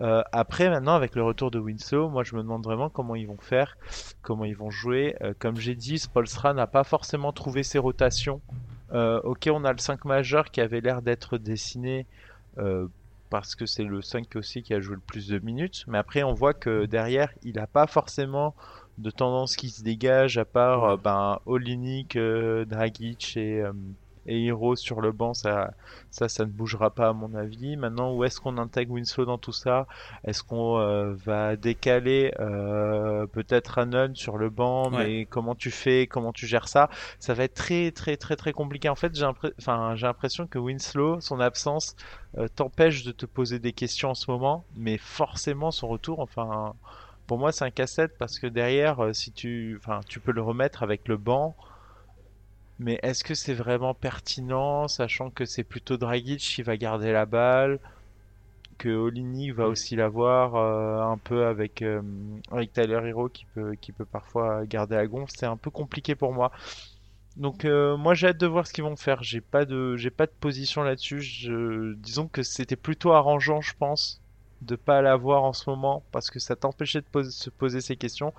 [0.00, 3.26] Euh, après maintenant avec le retour de Winslow, moi je me demande vraiment comment ils
[3.26, 3.76] vont faire,
[4.22, 5.16] comment ils vont jouer.
[5.22, 8.40] Euh, comme j'ai dit, Spolstra n'a pas forcément trouvé ses rotations.
[8.92, 12.06] Euh, ok, on a le 5 majeur qui avait l'air d'être dessiné.
[13.30, 15.84] Parce que c'est le 5 aussi qui a joué le plus de minutes.
[15.86, 18.54] Mais après, on voit que derrière, il n'a pas forcément
[18.98, 23.72] de tendance qui se dégage, à part euh, ben, Olinik, euh, Dragic et, euh,
[24.28, 25.34] et Hiro sur le banc.
[25.34, 25.72] Ça,
[26.10, 27.76] ça, ça ne bougera pas à mon avis.
[27.76, 29.86] Maintenant, où est-ce qu'on intègre Winslow dans tout ça?
[30.24, 34.92] Est-ce qu'on euh, va décaler euh, peut-être Hannon sur le banc?
[34.92, 35.06] Ouais.
[35.06, 36.06] Mais comment tu fais?
[36.06, 36.88] Comment tu gères ça?
[37.18, 38.88] Ça va être très, très, très, très compliqué.
[38.88, 39.26] En fait, j'ai
[39.58, 41.96] enfin, l'impression que Winslow, son absence,
[42.36, 46.74] euh, t'empêche de te poser des questions en ce moment, mais forcément son retour, enfin,
[47.26, 50.82] pour moi c'est un cassette parce que derrière, si tu, enfin, tu peux le remettre
[50.82, 51.56] avec le banc,
[52.78, 57.26] mais est-ce que c'est vraiment pertinent, sachant que c'est plutôt Dragic qui va garder la
[57.26, 57.80] balle,
[58.78, 62.00] que Olinik va aussi l'avoir euh, un peu avec euh,
[62.52, 66.14] avec Tyler Hero qui peut qui peut parfois garder la gonfle, c'est un peu compliqué
[66.14, 66.52] pour moi.
[67.36, 69.22] Donc euh, moi j'ai hâte de voir ce qu'ils vont faire.
[69.22, 71.20] J'ai pas de j'ai pas de position là-dessus.
[71.20, 71.94] Je...
[71.94, 74.20] Disons que c'était plutôt arrangeant, je pense,
[74.62, 78.32] de pas l'avoir en ce moment parce que ça t'empêchait de se poser ces questions.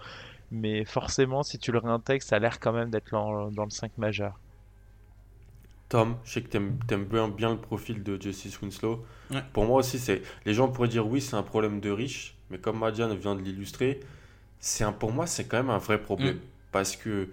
[0.52, 3.98] Mais forcément, si tu le réintègres, ça a l'air quand même d'être dans, le 5
[3.98, 4.40] majeur.
[5.90, 9.04] Tom, je sais que t'aimes aimes bien, bien le profil de Justice Winslow.
[9.32, 9.44] Ouais.
[9.54, 12.60] Pour moi aussi, c'est les gens pourraient dire oui, c'est un problème de riche, mais
[12.60, 14.00] comme Madiane vient de l'illustrer,
[14.60, 16.40] c'est un pour moi, c'est quand même un vrai problème Mm.
[16.72, 17.30] parce que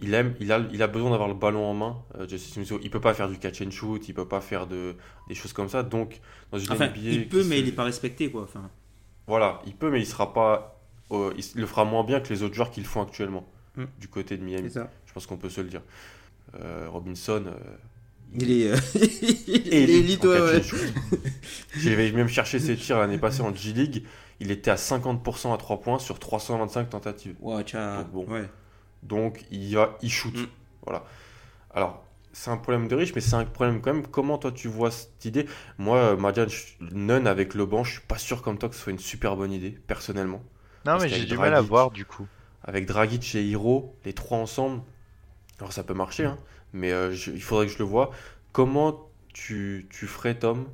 [0.00, 1.96] il aime, il a, il a besoin d'avoir le ballon en main.
[2.16, 4.66] euh, Justice Winslow, il peut pas faire du catch and shoot, il peut pas faire
[4.66, 4.96] de
[5.28, 5.82] des choses comme ça.
[5.84, 6.20] Donc
[6.52, 8.42] dans une Enfin, NBA il peut, se- mais il n'est pas respecté, quoi.
[8.44, 8.70] Enfin,
[9.26, 10.77] Voilà, il peut, mais il sera pas,
[11.12, 13.84] euh, il le fera moins bien que les autres joueurs qui le font actuellement Mm.
[14.00, 14.70] du côté de Miami.
[14.74, 15.82] Je pense qu'on peut se le dire.
[16.60, 17.44] Euh, Robinson.
[17.46, 17.52] euh,
[18.34, 18.76] Il est, euh,
[19.46, 20.60] il est élite ouais.
[21.76, 24.04] J'ai même cherché ses tirs l'année passée en G-League.
[24.40, 27.34] Il était à 50% à 3 points sur 325 tentatives.
[27.42, 28.32] Tcha- Donc bon.
[28.32, 28.48] ouais.
[29.02, 30.34] Donc il il shoot.
[30.36, 30.46] Mm.
[30.84, 31.04] Voilà.
[31.72, 34.06] Alors, c'est un problème de riche, mais c'est un problème quand même.
[34.06, 35.46] Comment toi tu vois cette idée?
[35.78, 38.74] Moi, euh, Madiane, je- Nunn avec le banc, je suis pas sûr comme toi que
[38.74, 40.42] ce soit une super bonne idée, personnellement.
[40.88, 42.26] Non, mais j'ai du mal à voir du coup.
[42.64, 44.82] Avec Dragic et Hiro, les trois ensemble,
[45.60, 46.38] alors ça peut marcher, hein,
[46.72, 48.10] mais euh, je- il faudrait que je le vois.
[48.52, 50.66] Comment tu, tu ferais, Tom?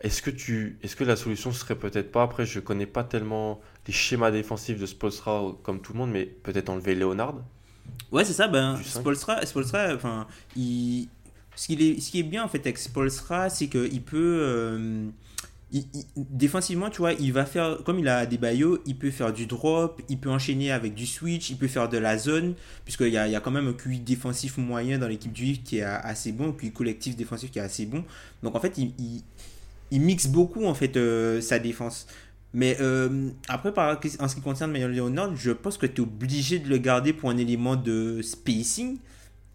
[0.00, 3.60] Est-ce que, tu, est-ce que la solution serait peut-être pas, après je connais pas tellement
[3.86, 7.34] les schémas défensifs de Spolstra comme tout le monde, mais peut-être enlever Leonard
[8.12, 8.48] Ouais, c'est ça.
[8.48, 8.78] Ben.
[8.82, 10.26] Spolstra, Spolstra, enfin,
[10.56, 11.08] il...
[11.54, 14.40] ce, qu'il est, ce qui est bien en fait avec Spolstra, c'est qu'il peut.
[14.42, 15.08] euh,
[15.72, 17.78] il- il- défensivement, tu vois, il va faire.
[17.84, 21.06] Comme il a des baillots, il peut faire du drop, il peut enchaîner avec du
[21.06, 23.66] switch, il peut faire de la zone, puisqu'il y a, il y a quand même
[23.68, 27.16] un QI défensif moyen dans l'équipe du Heat qui est assez bon, un QI collectif
[27.16, 28.04] défensif qui est assez bon.
[28.42, 29.22] Donc en fait, il, il,
[29.90, 32.06] il mixe beaucoup en fait euh, sa défense.
[32.54, 36.00] Mais euh, après, par, en ce qui concerne Mayor Leonard, je pense que tu es
[36.00, 38.98] obligé de le garder pour un élément de spacing.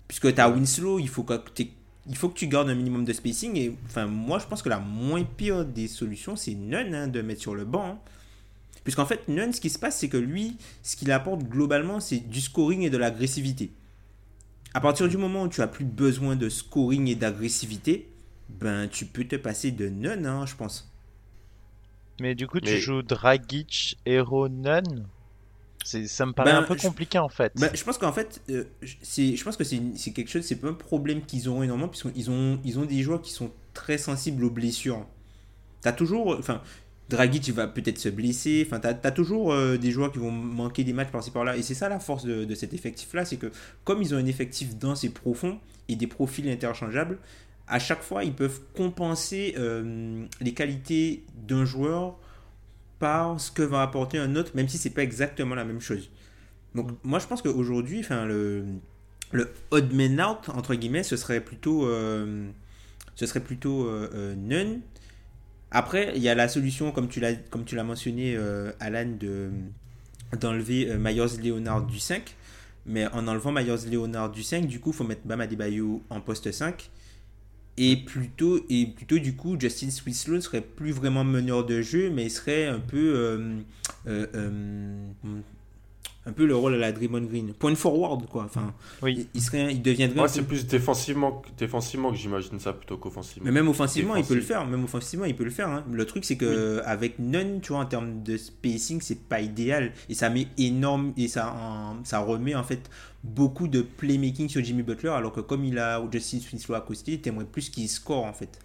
[0.08, 1.72] Puisque tu as Winslow, il faut, que t'aies-
[2.08, 3.56] il faut que tu gardes un minimum de spacing.
[3.58, 7.22] Et enfin, moi, je pense que la moins pire des solutions, c'est Nunn hein, de
[7.22, 7.86] mettre sur le banc.
[7.86, 8.00] hein.
[8.84, 12.18] Puisqu'en fait, Nunn, ce qui se passe, c'est que lui, ce qu'il apporte globalement, c'est
[12.20, 13.72] du scoring et de l'agressivité.
[14.74, 18.08] À partir du moment où tu as plus besoin de scoring et d'agressivité,
[18.50, 20.92] ben tu peux te passer de Nunn, hein, je pense.
[22.20, 25.06] Mais du coup, tu Mais- joues Dragic, Hero, Nunn?
[25.84, 27.52] Ça me paraît Ben, un peu je- compliqué en fait.
[27.56, 29.80] Ben, je pense qu'en fait, euh, je pense que c'est,
[30.14, 33.32] quelque chose, c'est un problème qu'ils auront énormément, puisqu'ils ont, ils ont des joueurs qui
[33.32, 35.06] sont très sensibles aux blessures.
[35.82, 36.62] T'as toujours, enfin,
[37.10, 40.84] Dragic va peut-être se blesser, enfin, t'as, t'as toujours euh, des joueurs qui vont manquer
[40.84, 43.52] des matchs par-ci par-là, et c'est ça la force de, de cet effectif-là, c'est que
[43.84, 45.60] comme ils ont un effectif dense et profond
[45.90, 47.18] et des profils interchangeables,
[47.68, 52.18] à chaque fois ils peuvent compenser euh, les qualités d'un joueur
[53.02, 56.10] par ce que va apporter un autre, même si c'est pas exactement la même chose.
[56.76, 58.64] Donc moi je pense qu'aujourd'hui, enfin le
[59.34, 62.50] le odd man out entre guillemets, ce serait plutôt euh,
[63.16, 64.82] ce serait plutôt euh, euh, Nunn
[65.70, 69.16] Après, il y a la solution, comme tu l'as, comme tu l'as mentionné, euh, Alan,
[69.20, 69.52] de,
[70.40, 72.36] d'enlever Myers Leonard du 5.
[72.88, 76.20] Mais en enlevant Myers Leonard du 5, du coup, il faut mettre Bam Adebayo en
[76.20, 76.90] poste 5.
[77.78, 82.26] Et plutôt, et plutôt du coup, Justin Swinslow serait plus vraiment meneur de jeu, mais
[82.26, 83.60] il serait un peu, euh,
[84.08, 85.10] euh, euh,
[86.26, 87.52] un peu le rôle à la Draymond Green.
[87.54, 88.44] Point forward, quoi.
[88.44, 89.28] Enfin, Oui.
[89.34, 90.18] il, serait, il deviendrait.
[90.18, 93.46] Moi, c'est plus défensivement, défensivement que j'imagine ça plutôt qu'offensivement.
[93.46, 94.68] Mais même offensivement, il peut le faire.
[94.68, 95.70] Même offensivement, il peut le faire.
[95.70, 95.84] hein.
[95.92, 99.94] Le truc, c'est que avec Nunn, tu vois, en termes de spacing, c'est pas idéal.
[100.10, 101.14] Et ça met énorme.
[101.18, 102.88] Et ça, en- ça remet en fait
[103.24, 105.10] beaucoup de playmaking sur Jimmy Butler.
[105.10, 108.60] Alors que comme il a Justin Winslow à côté, t'aimerais plus qu'il score en fait.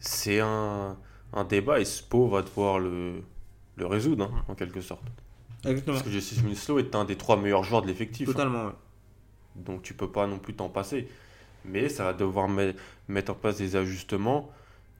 [0.00, 0.96] C'est un,
[1.32, 3.22] un débat et Spo va devoir le,
[3.76, 5.02] le résoudre, hein, en quelque sorte.
[5.64, 5.94] Exactement.
[5.96, 8.28] Parce que Justice Winslow est un des trois meilleurs joueurs de l'effectif.
[8.28, 8.32] hein.
[8.32, 8.66] Totalement.
[8.66, 8.72] ouais.
[9.56, 11.06] Donc tu peux pas non plus t'en passer.
[11.64, 12.74] Mais ça va devoir me-
[13.08, 14.50] mettre en place des ajustements.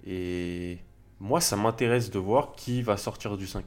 [0.06, 0.78] Et
[1.20, 3.64] moi, ça m'intéresse de voir qui va sortir du 5.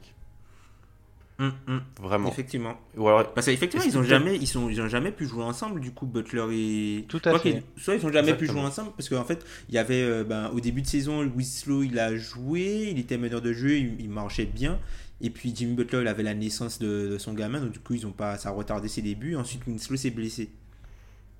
[1.38, 1.82] Hum, hum.
[2.00, 2.30] Vraiment.
[2.30, 2.80] Effectivement.
[2.96, 5.80] Ou alors, Parce qu'effectivement, ils ont jamais, ils sont, ils ont jamais pu jouer ensemble.
[5.80, 7.52] Du coup, Butler et Tout à fait.
[7.52, 10.24] qu'ils- Soit ils ont jamais pu jouer ensemble parce qu'en fait, il y avait euh,
[10.24, 14.00] ben, au début de saison, Winslow il a joué, il était meneur de jeu, il,
[14.00, 14.78] il marchait bien.
[15.20, 17.94] Et puis Jimmy Butler il avait la naissance de, de son gamin, donc du coup
[17.94, 19.36] ils ont pas, ça a retardé ses débuts.
[19.36, 20.50] Ensuite Winslow s'est blessé.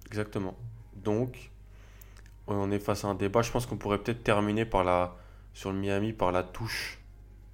[0.07, 0.57] Exactement.
[0.95, 1.51] Donc,
[2.47, 3.43] on est face à un débat.
[3.43, 5.17] Je pense qu'on pourrait peut-être terminer par la,
[5.53, 6.99] sur le Miami par la touche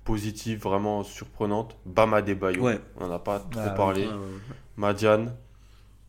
[0.05, 1.77] positive vraiment surprenante.
[1.87, 2.62] Bam Adebayo.
[2.62, 2.81] Ouais.
[2.97, 4.09] On n'en a pas trop Ah, parlé.
[4.77, 5.27] Madian,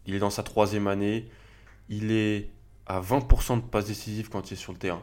[0.06, 1.30] il est dans sa troisième année.
[1.90, 2.50] Il est
[2.86, 5.02] à 20% de passes décisives quand il est sur le terrain.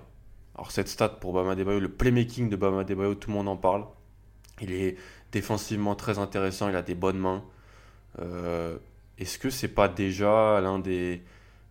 [0.54, 3.56] Alors cette stat pour Bam Adebayo, le playmaking de Bam Adebayo, tout le monde en
[3.56, 3.84] parle.
[4.60, 4.96] Il est
[5.32, 7.42] défensivement très intéressant, il a des bonnes mains.
[8.20, 8.76] Euh,
[9.18, 11.22] Est-ce que c'est pas déjà l'un des,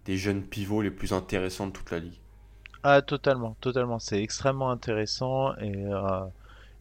[0.07, 2.19] jeunes pivots les plus intéressants de toute la ligue?
[2.83, 3.99] Ah, totalement, totalement.
[3.99, 6.21] C'est extrêmement intéressant et, euh,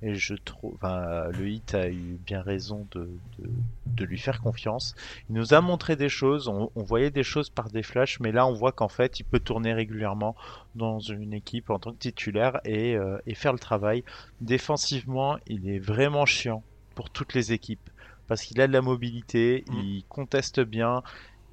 [0.02, 3.50] et je trouve, enfin, le hit a eu bien raison de, de,
[3.86, 4.94] de lui faire confiance.
[5.28, 8.30] Il nous a montré des choses, on, on voyait des choses par des flashs, mais
[8.32, 10.36] là on voit qu'en fait il peut tourner régulièrement
[10.76, 14.04] dans une équipe en tant que titulaire et, euh, et faire le travail.
[14.40, 16.62] Défensivement, il est vraiment chiant
[16.94, 17.90] pour toutes les équipes
[18.28, 19.74] parce qu'il a de la mobilité, Mm.
[19.74, 21.02] il conteste bien,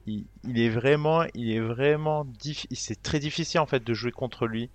[0.07, 2.27] il, il est vraiment, il est vraiment
[2.71, 4.69] c'est très difficile en fait de jouer contre lui.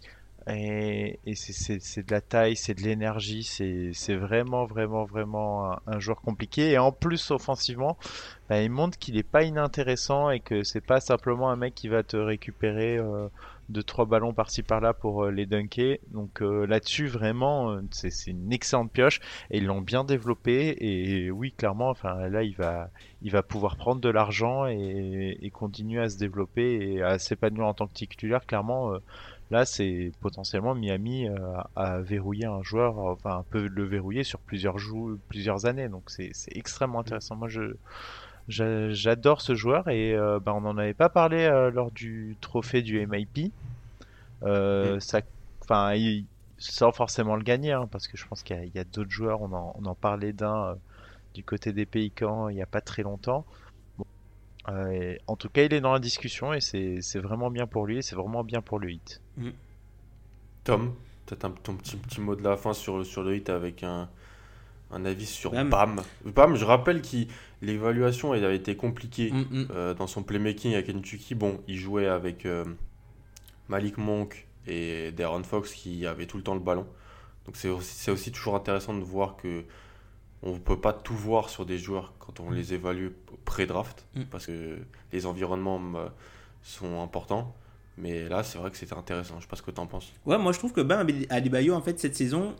[0.46, 6.70] Et, c'est- de la taille, c'est de l'énergie, c'est vraiment, vraiment, vraiment un, joueur compliqué.
[6.70, 7.98] Et en plus, offensivement,
[8.48, 11.88] bah, il montre qu'il est pas inintéressant et que c'est pas simplement un mec qui
[11.88, 13.28] va te récupérer euh,
[13.70, 15.98] deux, trois ballons par-ci par-là pour euh, les dunker.
[16.08, 20.76] Donc euh, là-dessus, vraiment, euh, c'est c'est une excellente pioche et ils l'ont bien développé.
[20.80, 22.90] Et oui, clairement, enfin là, il va,
[23.22, 27.66] il va pouvoir prendre de l'argent et, et continuer à se développer et à s'épanouir
[27.66, 28.44] en tant que titulaire.
[28.46, 28.92] Clairement,
[29.50, 31.34] là, c'est potentiellement Miami euh,
[31.76, 35.88] à verrouiller un joueur, enfin, peut le verrouiller sur plusieurs jou- plusieurs années.
[35.88, 37.36] Donc c'est c'est extrêmement intéressant.
[37.36, 37.74] Moi, je
[38.50, 42.82] j'adore ce joueur et euh, bah, on n'en avait pas parlé euh, lors du trophée
[42.82, 43.52] du MIP.
[44.42, 45.20] Euh, ça,
[45.62, 46.26] enfin, il-
[46.58, 49.40] sans forcément le gagner, hein, parce que je pense qu'il y a, d'autres joueurs.
[49.40, 50.76] On en, on en parlait d'un
[51.32, 53.46] du côté des Pélicans il n'y a pas très longtemps.
[53.96, 54.06] Bon.
[54.90, 57.98] Et en tout cas, il est dans la discussion et c'est vraiment bien pour lui
[57.98, 59.20] et c'est vraiment bien pour le hit.
[60.64, 60.94] Tom,
[61.26, 64.08] peut-être ton petit, petit mot de la fin sur, sur le hit avec un,
[64.92, 65.68] un avis sur Bam.
[65.70, 66.02] Bam.
[66.24, 67.16] Bam, je rappelle que
[67.62, 69.68] l'évaluation elle avait été compliquée Hum, hum.
[69.70, 71.34] euh, dans son playmaking à Kentucky.
[71.34, 72.64] Bon, il jouait avec euh,
[73.68, 76.86] Malik Monk et Darren Fox qui avaient tout le temps le ballon.
[77.46, 79.64] Donc c'est aussi, toujours intéressant de voir que
[80.42, 83.08] on ne peut pas tout voir sur des joueurs quand on les évalue
[83.44, 84.22] pré-draft Mm.
[84.30, 84.78] parce que
[85.12, 86.08] les environnements euh,
[86.62, 87.54] sont importants.
[87.98, 89.34] Mais là, c'est vrai que c'était intéressant.
[89.36, 90.10] Je sais pas ce que tu en penses.
[90.24, 92.54] Ouais, moi je trouve que Bam Adebayo, en fait, cette saison,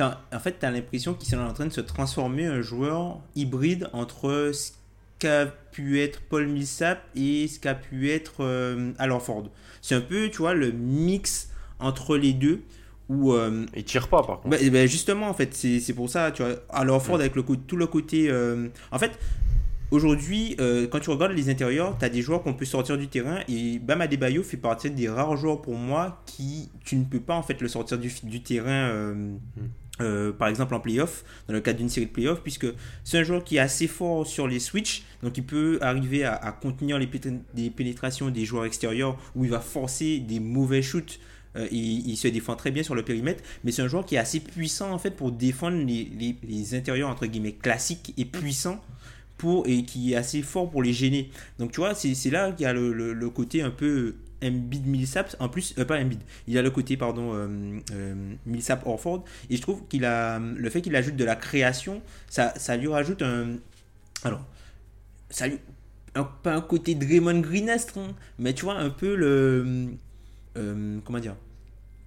[0.00, 3.20] en fait, tu as l'impression qu'il est en train de se transformer en un joueur
[3.36, 4.72] hybride entre ce
[5.18, 8.92] qu'a pu être Paul Millsap et ce qu'a pu être euh.
[9.80, 12.62] C'est un peu, tu vois, le mix entre les deux
[13.08, 13.32] où.
[13.32, 14.48] euh, Il tire pas par contre.
[14.48, 17.76] bah, ben, justement, en fait, c'est pour ça, tu vois, Al Horford avec le, tout
[17.76, 18.28] le côté.
[18.30, 19.12] euh, en fait,
[19.90, 23.08] aujourd'hui, euh, quand tu regardes les intérieurs, tu as des joueurs qu'on peut sortir du
[23.08, 27.20] terrain et Bam Adebayo fait partie des rares joueurs pour moi qui, tu ne peux
[27.20, 28.88] pas en fait le sortir du, du terrain.
[28.90, 29.34] euh,
[30.00, 32.66] euh, par exemple en playoff, dans le cadre d'une série de playoffs, puisque
[33.04, 36.50] c'est un joueur qui est assez fort sur les switches, donc il peut arriver à,
[36.50, 41.20] contenir les, pénétrations des joueurs extérieurs où il va forcer des mauvais shoots
[41.56, 44.16] euh, et il se défend très bien sur le périmètre, mais c'est un joueur qui
[44.16, 48.82] est assez puissant en fait pour défendre les, intérieurs entre guillemets classiques et puissants
[49.38, 51.30] pour, et qui est assez fort pour les gêner.
[51.60, 55.34] Donc tu vois, c'est là qu'il y a le côté un peu Embiid Millsap.
[55.40, 58.14] En plus, euh, pas Embiid, il a le côté, pardon, euh, euh,
[58.46, 59.24] Millsap Orford.
[59.50, 62.88] Et je trouve qu'il a le fait qu'il ajoute de la création, ça, ça lui
[62.88, 63.56] rajoute un.
[64.24, 64.44] Alors,
[65.30, 65.58] ça lui.
[66.14, 69.88] un- pas un côté Draymond Greenestre, hein, mais tu vois, un peu le.
[70.56, 71.34] euh, comment dire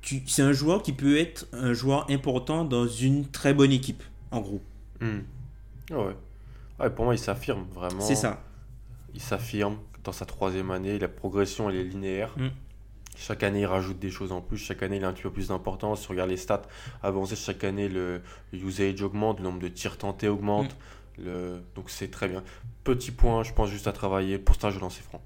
[0.02, 4.04] tu- C'est un joueur qui peut être un joueur important dans une très bonne équipe,
[4.32, 4.62] en gros.
[5.92, 6.16] Ah ouais.
[6.80, 8.00] Ouais, pour moi, il s'affirme vraiment.
[8.02, 8.44] C'est ça.
[9.14, 9.78] Il s'affirme
[10.08, 10.98] dans sa troisième année.
[10.98, 12.34] La progression, elle est linéaire.
[12.38, 12.48] Mm.
[13.16, 14.58] Chaque année, il rajoute des choses en plus.
[14.58, 16.02] Chaque année, il a un petit peu plus d'importance.
[16.02, 16.64] Si on regarde les stats
[17.04, 18.22] avancées, chaque année, le,
[18.54, 20.72] le usage augmente, le nombre de tirs tentés augmente.
[21.20, 21.24] Mm.
[21.26, 21.62] Le...
[21.76, 22.44] Donc, c'est très bien.
[22.84, 24.40] Petit point, je pense juste à travailler.
[24.40, 25.22] Pour ça, je lancer franc.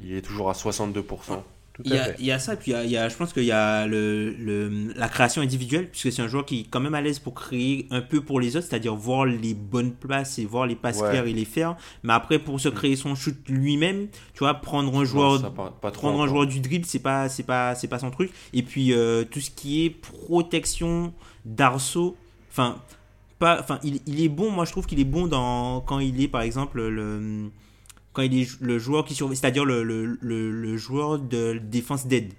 [0.00, 1.42] Il est toujours à 62%.
[1.84, 3.52] Il y, y a ça, puis il y a, y a- je pense qu'il y
[3.52, 7.00] a le, le- la création individuelle, puisque c'est un joueur qui est quand même à
[7.00, 10.66] l'aise pour créer un peu pour les autres, c'est-à-dire voir les bonnes places et voir
[10.66, 11.08] les passes Ouais.
[11.10, 11.76] claires et les faire.
[12.02, 15.90] Mais après, pour se créer son shoot lui-même, tu vois, prendre un joueur, pas, pas
[15.92, 18.32] prendre un joueur du dribble, c'est pas, c'est pas, c'est pas son truc.
[18.52, 21.12] Et puis euh, tout ce qui est protection
[21.44, 22.16] d'arceau,
[22.50, 22.78] enfin,
[23.38, 24.50] pas, enfin, il, il est bon.
[24.50, 27.50] Moi, je trouve qu'il est bon dans quand il est, par exemple, le
[28.18, 32.08] quand il est le joueur qui surveille, c'est-à-dire le, le, le, le joueur de défense
[32.08, 32.32] d'aide.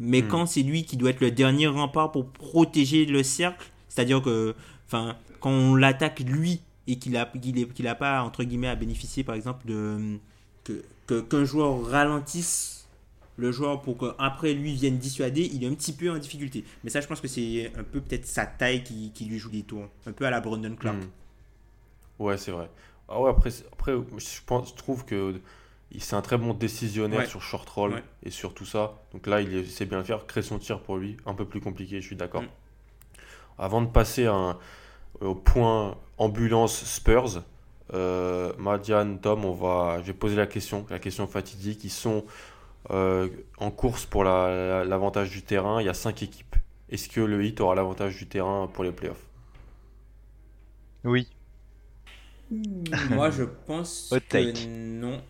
[0.00, 0.28] Mais Hmm.
[0.28, 4.54] quand c'est lui qui doit être le dernier rempart pour protéger le cercle, c'est-à-dire que,
[4.86, 7.26] enfin, quand on l'attaque lui et qu'il a
[7.74, 10.18] qu'il a pas entre guillemets à bénéficier, par exemple, de
[10.64, 12.88] que- qu'un joueur ralentisse
[13.36, 16.64] le joueur pour qu'après lui vienne dissuader, il est un petit peu en difficulté.
[16.82, 19.50] Mais ça, je pense que c'est un peu peut-être sa taille qui, qui lui joue
[19.50, 20.98] des tours, un peu à la Brandon Clark.
[20.98, 21.08] Hmm.
[22.18, 22.68] Ouais, c'est vrai.
[23.08, 25.40] Ah ouais, après, après je, pense, je trouve que
[25.98, 27.26] c'est un très bon décisionnaire Ouais.
[27.26, 28.02] sur short roll Ouais.
[28.22, 28.98] et sur tout ça.
[29.12, 30.26] Donc là, il sait bien le faire.
[30.26, 32.42] Créer son tir pour lui, un peu plus compliqué, je suis d'accord.
[32.42, 32.48] Mm.
[33.58, 34.58] Avant de passer à un-
[35.20, 37.42] au point ambulance Spurs,
[37.94, 41.82] euh, Madiane, Tom, on va, je vais poser la question, la question fatidique.
[41.84, 42.24] Ils sont
[42.90, 43.28] euh,
[43.58, 45.80] en course pour la- la- l'avantage du terrain.
[45.82, 46.56] Il y a cinq équipes.
[46.90, 49.26] Est-ce que le Heat aura l'avantage du terrain pour les playoffs?
[51.04, 51.28] Oui.
[52.50, 54.66] Moi, je pense que take.
[54.68, 55.22] non.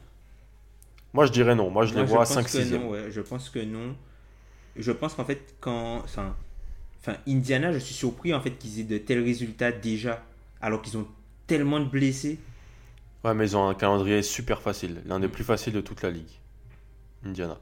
[1.12, 1.70] Moi, je dirais non.
[1.70, 3.58] Moi, je Moi, les vois à pense 5 que 6 non, ouais, Je pense que
[3.60, 3.96] non.
[4.76, 5.98] Je pense qu'en fait, quand.
[6.04, 6.36] Enfin,
[7.00, 10.24] enfin, Indiana, je suis surpris en fait qu'ils aient de tels résultats déjà,
[10.60, 11.08] alors qu'ils ont
[11.46, 12.40] tellement de blessés.
[13.24, 16.10] Ouais, mais ils ont un calendrier super facile, l'un des plus faciles de toute la
[16.10, 16.40] ligue.
[17.24, 17.58] Indiana.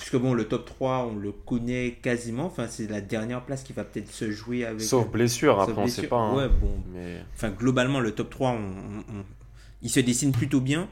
[0.00, 2.46] Puisque bon, le top 3, on le connaît quasiment.
[2.46, 4.80] Enfin, c'est la dernière place qui va peut-être se jouer avec.
[4.80, 6.02] Sauf blessure, sauf après on blessure.
[6.02, 6.16] sait pas.
[6.16, 6.34] hein.
[6.36, 6.72] Ouais, bon.
[6.94, 9.24] Mais Enfin, globalement, le top 3, on, on- on-
[9.82, 10.88] il se dessine plutôt bien.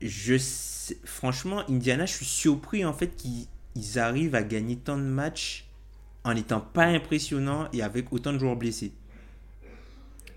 [0.00, 4.96] Je sais- franchement, Indiana, je suis surpris en fait qu'ils ils arrivent à gagner tant
[4.96, 5.66] de matchs
[6.22, 8.92] en n'étant pas impressionnants et avec autant de joueurs blessés.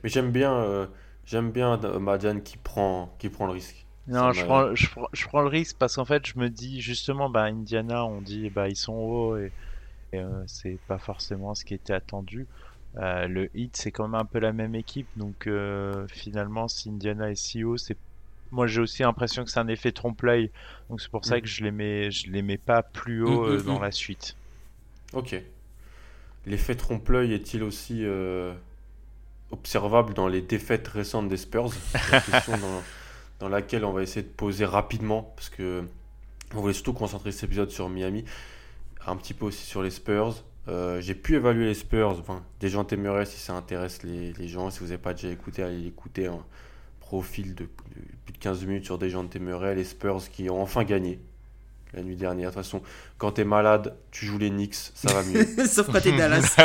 [0.04, 0.88] mais j'aime bien, euh,
[1.26, 3.86] j'aime bien euh, Madiane qui prend, qui prend le risque.
[4.08, 6.82] Non, je prends, je, prends- je prends le risque parce qu'en fait, je me dis
[6.82, 9.54] justement, bah, Indiana, on dit, bah, ils sont hauts et,
[10.14, 12.48] et, euh, c'est pas forcément ce qui était attendu.
[12.98, 16.90] Euh, le Heat, c'est quand même un peu la même équipe, donc euh, finalement, si
[16.90, 17.98] Indiana est si haut, c'est
[18.52, 20.52] moi j'ai aussi l'impression que c'est un effet trompe-l'œil,
[20.90, 21.42] donc c'est pour ça Mhm.
[21.42, 24.38] que je les mets, je les mets pas plus haut Mhm, euh, dans la suite.
[25.14, 25.36] Ok.
[26.46, 28.04] L'effet trompe-l'œil est-il aussi
[29.52, 31.72] observable dans les défaites récentes des Spurs?
[33.40, 35.84] dans, laquelle on va essayer de poser rapidement parce que
[36.56, 38.24] on voulait surtout concentrer cet épisode sur Miami,
[39.06, 40.44] un petit peu aussi sur les Spurs.
[40.70, 42.18] Euh, J'ai pu évaluer les Spurs.
[42.20, 44.70] Enfin, des gens t'aimeraient si ça intéresse les, les gens.
[44.70, 46.40] Si vous n'avez pas déjà écouté, allez écouter un
[47.00, 47.70] profil de, de
[48.26, 49.76] plus de 15 minutes sur des gens t'aimeraient.
[49.76, 51.20] Les Spurs qui ont enfin gagné
[51.94, 52.50] la nuit dernière.
[52.50, 52.82] De toute façon,
[53.18, 55.46] quand t'es malade, tu joues les Knicks, ça va mieux.
[55.68, 56.56] Sauf quand t'es Dallas.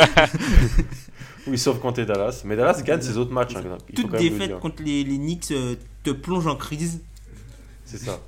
[1.47, 2.41] oui, sauf quand t'es Dallas.
[2.45, 3.55] Mais Dallas gagne ses autres matchs.
[3.55, 7.01] hein, Toute défaite contre les, les Knicks euh, te plonge en crise.
[7.85, 8.19] C'est ça.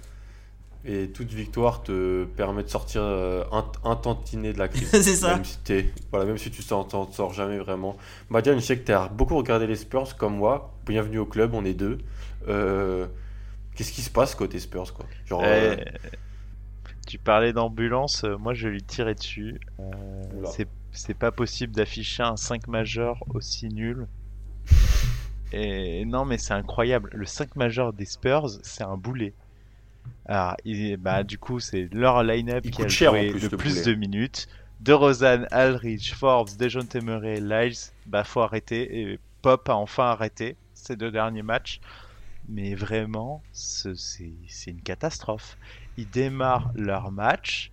[0.87, 4.89] Et toute victoire te permet de sortir euh, un, un tantinet de la crise.
[4.91, 5.35] C'est ça.
[5.35, 7.97] Même si, voilà, même si tu t'en sors jamais vraiment.
[8.29, 10.73] Madiane, je sais que tu as beaucoup regardé les Spurs comme moi.
[10.85, 11.97] Bienvenue au club, on est deux.
[12.47, 13.07] Euh,
[13.75, 15.05] Qu'est-ce qui se passe côté Spurs quoi?
[15.25, 16.09] Genre, euh, Euh,
[17.07, 19.59] tu parlais d'ambulance, euh, moi je vais lui tirer dessus.
[19.79, 24.07] Euh, c'est pas possible d'afficher un 5 majeur aussi nul.
[25.51, 27.09] Et non, mais c'est incroyable.
[27.13, 29.35] Le 5 majeur des Spurs, c'est un boulet.
[30.25, 33.83] Alors, il- bah, du coup, c'est leur line-up qui a joué plus, le plus boulet.
[33.83, 34.47] de minutes.
[34.79, 39.11] De Rosanne, Aldridge, Forbes, Dejounte Murray, Lyles, bah faut arrêter.
[39.13, 41.79] Et Pop a enfin arrêté ces deux derniers matchs.
[42.47, 45.57] Mais vraiment, ce- c'est c'est une catastrophe.
[45.97, 47.71] Ils démarrent leur match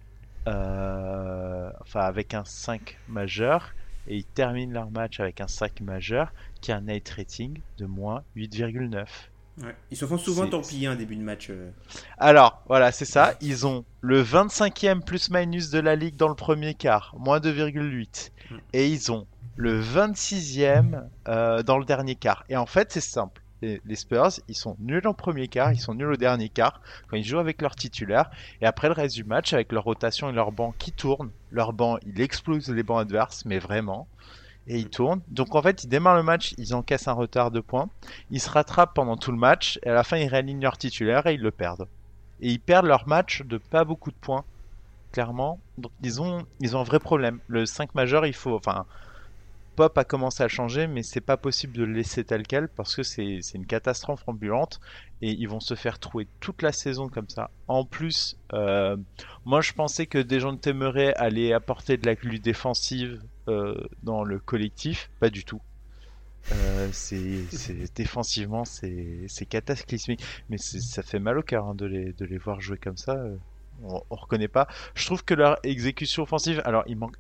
[0.49, 3.75] euh, enfin, avec un 5 majeur
[4.07, 7.86] et ils terminent leur match avec un 5 majeur qui a un night rating de
[7.86, 9.07] moins 8,9.
[9.61, 9.76] Ouais.
[9.90, 11.48] Ils se font souvent torpiller en début de match.
[11.50, 11.70] euh.
[12.16, 13.34] Alors, voilà, c'est ça.
[13.42, 18.30] Ils ont le 25e plus-minus de la ligue dans le premier quart, moins 2,8.
[18.50, 18.57] Mm.
[18.72, 19.26] Et ils ont
[19.57, 22.44] le 26e euh, dans le dernier quart.
[22.48, 23.41] Et en fait, c'est simple.
[23.63, 27.17] Les, Spurs, ils sont nuls en premier quart, ils sont nuls au dernier quart, quand
[27.17, 28.31] ils jouent avec leur titulaire.
[28.61, 31.73] Et après le reste du match, avec leur rotation et leur banc qui tournent, leur
[31.73, 34.09] banc, il explose les bancs adverses, mais vraiment.
[34.67, 35.23] Et ils tournent.
[35.29, 37.89] Donc en fait, ils démarrent le match, ils encaissent un retard de points.
[38.31, 41.27] Ils se rattrapent pendant tout le match, et à la fin, ils réalignent leur titulaire
[41.27, 41.87] et ils le perdent
[42.43, 44.45] et ils perdent leur match de pas beaucoup de points,
[45.13, 45.61] clairement.
[45.79, 47.39] Donc ils ont, ils ont un vrai problème.
[47.47, 48.85] Le 5 majeur, il faut, enfin,
[49.77, 52.95] Pop a commencé à changer, mais c'est pas possible de le laisser tel quel parce
[52.95, 54.81] que c'est c'est une catastrophe ambulante
[55.23, 57.51] et ils vont se faire trouver toute la saison comme ça.
[57.68, 58.97] En plus, euh,
[59.45, 64.39] moi je pensais que Dejounte Temeray allait apporter de la lutte défensive euh, dans le
[64.41, 65.62] collectif, pas du tout.
[66.53, 67.49] Euh, c'est
[67.97, 72.25] défensivement c'est c'est cataclysmique mais c'est- ça fait mal au cœur hein, de, les, de
[72.27, 73.16] les voir jouer comme ça
[73.85, 77.18] on, on reconnaît pas je trouve que leur exécution offensive alors ils manquent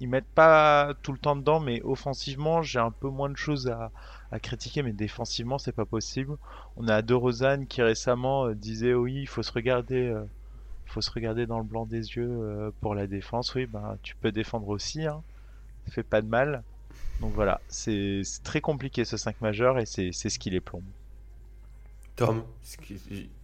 [0.00, 3.90] mettent pas tout le temps dedans mais offensivement j'ai un peu moins de choses à,
[4.40, 6.36] critiquer mais défensivement c'est pas possible
[6.76, 10.24] on a De qui récemment euh, disait oui il faut se regarder euh,
[11.14, 14.68] regarder dans le blanc des yeux euh, pour la défense oui ben tu peux défendre
[14.68, 15.22] aussi hein.
[15.86, 16.62] ça fait pas de mal
[17.20, 20.84] donc voilà, c'est très compliqué ce 5 majeur et c'est ce qui les plombe.
[22.16, 22.44] Tom,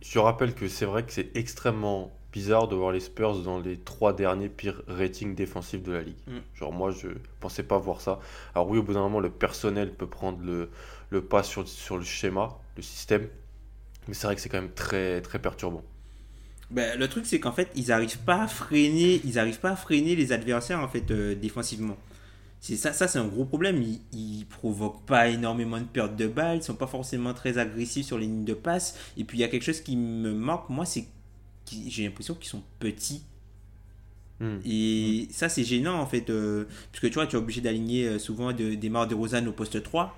[0.00, 3.78] je rappelle que c'est vrai que c'est extrêmement bizarre de voir les Spurs dans les
[3.78, 6.16] trois derniers pires ratings défensifs de la ligue.
[6.26, 6.38] Mm.
[6.54, 7.08] Genre moi je
[7.40, 8.18] pensais pas voir ça.
[8.54, 10.70] Alors oui au bout d'un moment le personnel peut prendre le,
[11.10, 13.28] le pas sur, sur le schéma, le système.
[14.08, 15.84] Mais c'est vrai que c'est quand même très très perturbant.
[16.70, 19.76] Ben, le truc c'est qu'en fait ils arrivent pas à freiner, ils arrivent pas à
[19.76, 21.96] freiner les adversaires en fait euh, défensivement.
[22.60, 23.82] C'est ça, ça c'est un gros problème.
[23.82, 28.06] Ils, ils provoquent pas énormément de pertes de balles, ils sont pas forcément très agressifs
[28.06, 28.96] sur les lignes de passe.
[29.18, 31.06] Et puis il y a quelque chose qui me marque, moi, c'est
[31.88, 33.22] j'ai l'impression qu'ils sont petits.
[34.40, 34.58] Hmm.
[34.64, 38.18] Et ça c'est gênant en fait, euh, puisque tu vois, tu es obligé d'aligner euh,
[38.18, 40.16] souvent de, des Mar de Rosanne au poste 3.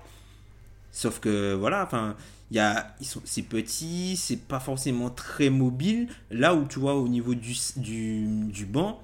[0.91, 2.15] Sauf que voilà, enfin,
[2.51, 6.07] il y a, ils sont, c'est petit, c'est pas forcément très mobile.
[6.31, 9.01] Là où tu vois au niveau du, du, du banc,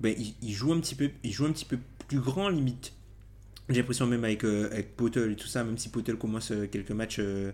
[0.00, 1.78] ben, il, il joue un petit peu, il joue un petit peu
[2.08, 2.92] plus grand limite.
[3.68, 6.66] J'ai l'impression même avec, euh, avec Potel et tout ça, même si Potel commence euh,
[6.66, 7.52] quelques matchs euh,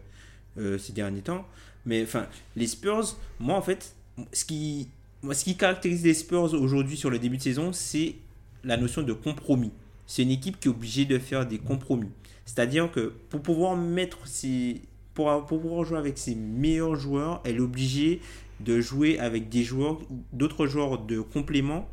[0.59, 1.47] euh, ces derniers temps.
[1.86, 2.26] Mais enfin,
[2.57, 3.95] les Spurs, moi en fait,
[4.33, 4.89] ce qui,
[5.23, 8.17] ce qui caractérise les Spurs aujourd'hui sur le début de saison, c'est
[8.65, 9.73] la notion de compromis.
[10.07, 12.11] C'est une équipe qui est obligée de faire des compromis.
[12.45, 14.83] C'est-à-dire que pour pouvoir mettre ses,
[15.15, 18.21] pour, pour pouvoir jouer avec ses meilleurs joueurs, elle est obligée
[18.61, 20.01] de jouer avec des joueurs,
[20.33, 21.89] d'autres joueurs de complément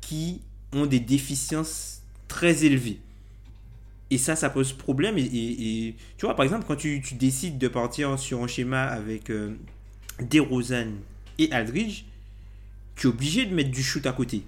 [0.00, 0.40] qui
[0.72, 2.98] ont des déficiences très élevées.
[4.10, 5.16] Et ça, ça pose problème.
[5.16, 9.30] Et tu vois, par exemple, quand tu, tu décides de partir sur un schéma avec
[9.30, 9.54] euh,
[10.20, 10.88] DeRozan
[11.38, 12.04] et Aldridge,
[12.96, 14.42] tu es obligé de mettre du shoot à côté.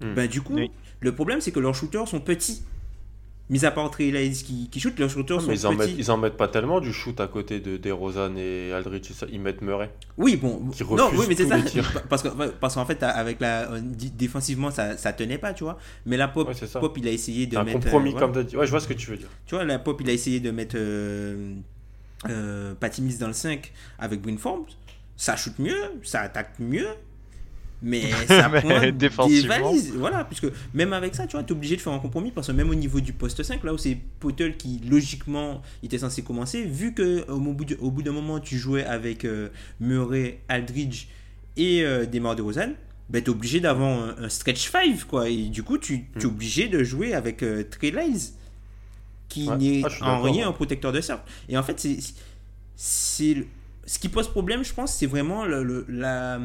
[0.00, 0.14] Hmm.
[0.14, 0.70] Ben, du coup, Oui.
[1.00, 2.62] le problème, c'est que leurs shooters sont petits.
[3.50, 4.10] Mis à part Trey
[4.44, 5.96] qui, qui shoot, leurs shooters Ah, Mais ils sont en, mettent, petits.
[6.00, 9.62] ils en mettent pas tellement du shoot à côté de DeRozan et Aldridge, ils mettent
[9.62, 9.90] Murray.
[10.18, 10.68] Oui, bon.
[10.70, 11.56] Qui non, oui, mais c'est ça.
[12.10, 12.28] Parce que-
[12.60, 15.78] parce qu'en fait, avec la euh, défensivement, ça, ça tenait pas, tu vois.
[16.04, 17.80] Mais la pop, Ouais, pop, il a essayé de C'est un mettre.
[17.80, 18.54] compromis euh, comme tu as dit.
[18.54, 19.28] Ouais, je vois ce que tu veux dire.
[19.46, 21.54] Tu vois, la pop, il a essayé de mettre euh,
[22.28, 24.66] euh, Patty Mills dans le 5 avec Green Forbes.
[25.18, 26.86] Ça shoot mieux, ça attaque mieux.
[27.82, 29.54] Mais ça Mais prend des défensivement.
[29.70, 29.92] valises.
[29.94, 32.46] Voilà, puisque même avec ça, tu vois, tu es obligé de faire un compromis parce
[32.46, 36.22] que même au niveau du poste 5, là où c'est Potel qui logiquement était censé
[36.22, 39.48] commencer, vu que au bout de- au bout d'un moment tu jouais avec euh,
[39.80, 41.06] Murray, Aldridge
[41.56, 42.70] et euh, Demar DeRozan,
[43.10, 45.28] ben tu es obligé d'avoir un, un stretch 5 quoi.
[45.28, 48.20] Et du coup, tu es obligé de jouer avec euh, Trey Lyles
[49.28, 49.56] qui Ouais.
[49.56, 50.42] n'est Ah, en rien ouais.
[50.48, 51.22] un protecteur de cercle.
[51.48, 51.86] Et en fait,
[52.76, 53.36] c'est
[53.88, 56.38] ce qui pose problème, je pense, c'est vraiment le- le- la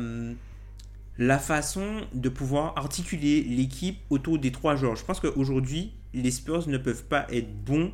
[1.17, 4.95] la façon de pouvoir articuler l'équipe autour des trois joueurs.
[4.95, 7.91] Je pense qu'aujourd'hui, les Spurs ne peuvent pas être bons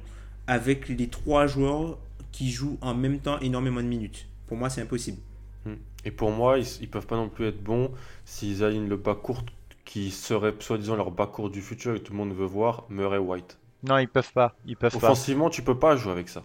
[0.47, 1.97] avec les trois joueurs
[2.31, 4.27] qui jouent en même temps énormément de minutes.
[4.47, 5.19] Pour moi, c'est impossible.
[5.65, 5.75] Hmm.
[6.05, 7.91] Et pour moi, ils, ils peuvent pas non plus être bons
[8.25, 9.43] s'ils alignent le bas court
[9.85, 13.17] qui serait soi-disant leur bas court du futur et tout le monde veut voir, Murray
[13.17, 13.57] White.
[13.83, 14.97] Non, ils peuvent pas, ils peuvent pas.
[14.97, 16.43] Offensivement, tu peux pas jouer avec ça.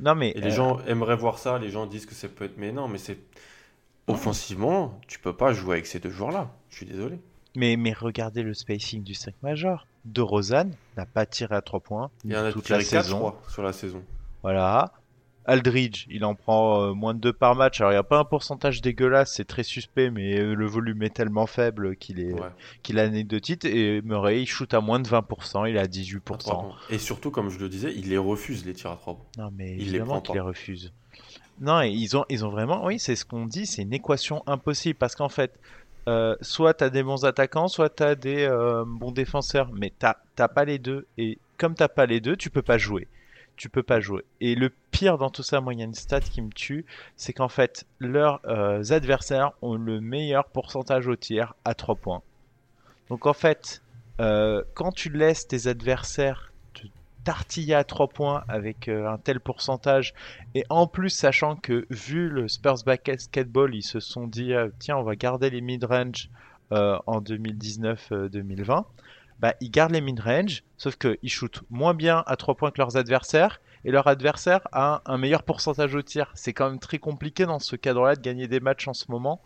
[0.00, 2.46] Non mais Et les euh, gens aimeraient voir ça, les gens disent que ça peut
[2.46, 2.56] être.
[2.56, 3.18] Mais non, mais c'est.
[4.06, 6.50] Offensivement, tu peux pas jouer avec ces deux joueurs-là.
[6.68, 7.20] Je suis désolé.
[7.54, 9.86] mais mais regardez le spacing du 5 majeur.
[10.06, 12.84] De Rosanne n'a pas tiré à 3 points Il y en a toute tiré la
[12.84, 13.18] 4, saison.
[13.18, 14.02] 3 sur la saison.
[14.42, 14.92] Voilà.
[15.46, 17.80] Aldridge, il en prend euh, moins de 2 par match.
[17.80, 21.02] Alors il n'y a pas un pourcentage dégueulasse, c'est très suspect, mais euh, le volume
[21.02, 22.48] est tellement faible qu'il est Ouais.
[22.82, 23.64] qu'il anecdotique.
[23.64, 26.20] Et Murray, il shoot à moins de 20%, il est à à 18%.
[26.38, 26.76] trois points.
[26.90, 29.26] Et surtout, comme je le disais, il les refuse les tirs à 3 points.
[29.44, 30.92] Non mais Il les prend les refuse.
[31.60, 34.98] Non, ils ont, ils ont vraiment, oui, c'est ce qu'on dit, c'est une équation impossible
[34.98, 35.52] parce qu'en fait,
[36.08, 39.92] euh, soit tu as des bons attaquants, soit tu as des euh, bons défenseurs, mais
[39.98, 40.14] t'as
[40.48, 41.06] pas les deux.
[41.18, 43.08] Et comme t'as pas les deux, tu peux pas jouer.
[43.60, 44.24] Tu peux pas jouer.
[44.40, 46.86] Et le pire dans tout ça, moi, il y a une stat qui me tue,
[47.16, 52.22] c'est qu'en fait, leurs euh, adversaires ont le meilleur pourcentage au tir à 3 points.
[53.10, 53.82] Donc en fait,
[54.74, 56.50] quand tu laisses tes adversaires
[57.24, 60.14] tartiller à 3 points avec euh, un tel pourcentage.
[60.54, 64.96] Et en plus, sachant que vu le Spurs Basketball, ils se sont dit euh, tiens,
[64.96, 66.30] on va garder les mid-range
[66.72, 68.84] euh, en 2019-2020.
[69.40, 72.96] Bah, ils gardent les mid-range, sauf qu'ils shootent moins bien à 3 points que leurs
[72.96, 73.60] adversaires.
[73.84, 76.30] Et leur adversaire a un meilleur pourcentage au tir.
[76.34, 79.40] C'est quand même très compliqué dans ce cadre-là de gagner des matchs en ce moment.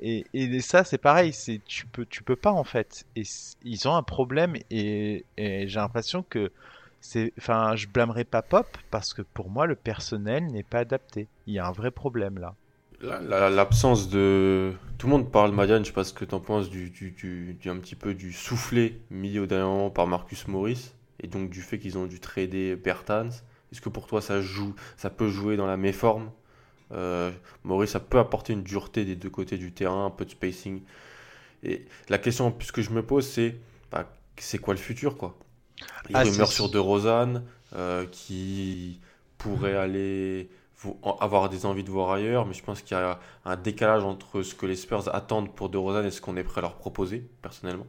[0.00, 3.04] Et, ça, c'est pareil, c'est tu peux, tu peux pas en fait.
[3.16, 3.24] Et
[3.64, 6.52] ils ont un problème et, et j'ai l'impression que
[7.00, 11.26] c'est, enfin, je blâmerai pas Pop parce que pour moi le personnel n'est pas adapté.
[11.46, 12.54] Il y a un vrai problème là.
[13.00, 14.72] L'absence de.
[14.98, 17.12] Tout le monde parle, Madiane, je sais pas ce que tu en penses, du, du,
[17.12, 20.90] du, un petit peu du soufflé mis au dernier moment par Marcus Morris,
[21.20, 23.28] et donc du fait qu'ils ont dû trader Bertans.
[23.70, 26.30] Est-ce que pour toi ça joue, ça peut jouer dans la méforme?
[26.90, 27.30] Euh,
[27.64, 30.82] Morris, ça peut apporter une dureté des deux côtés du terrain, un peu de spacing.
[31.62, 33.56] Et la question que je me pose, c'est
[33.92, 35.38] bah, c'est quoi le futur quoi?
[36.08, 37.44] Les ah, rumeurs sur De Rosanne
[37.76, 39.00] euh, qui
[39.36, 40.48] pourrait aller
[41.20, 44.42] avoir des envies de voir ailleurs, mais je pense qu'il y a un décalage entre
[44.42, 46.76] ce que les Spurs attendent pour De Rosanne et ce qu'on est prêt à leur
[46.76, 47.86] proposer, personnellement.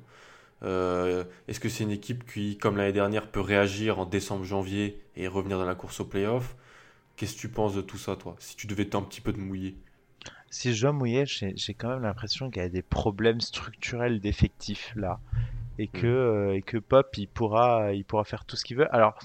[0.63, 5.27] Euh, est-ce que c'est une équipe qui, comme l'année dernière, peut réagir en décembre-janvier et
[5.27, 6.55] revenir dans la course au playoff?
[7.15, 8.35] Qu'est-ce que tu penses de tout ça, toi?
[8.39, 9.77] Si tu devais un petit peu te mouiller
[10.49, 14.93] Si je dois mouiller, j'ai quand même l'impression qu'il y a des problèmes structurels d'effectifs
[14.95, 15.19] là
[15.77, 16.49] et que, mm.
[16.49, 18.93] euh, et que Pop il pourra, il pourra faire tout ce qu'il veut.
[18.93, 19.17] Alors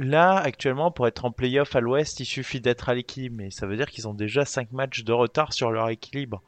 [0.00, 3.66] là, actuellement, pour être en playoff à l'ouest, il suffit d'être à l'équilibre, mais ça
[3.66, 6.42] veut dire qu'ils ont déjà 5 matchs de retard sur leur équilibre.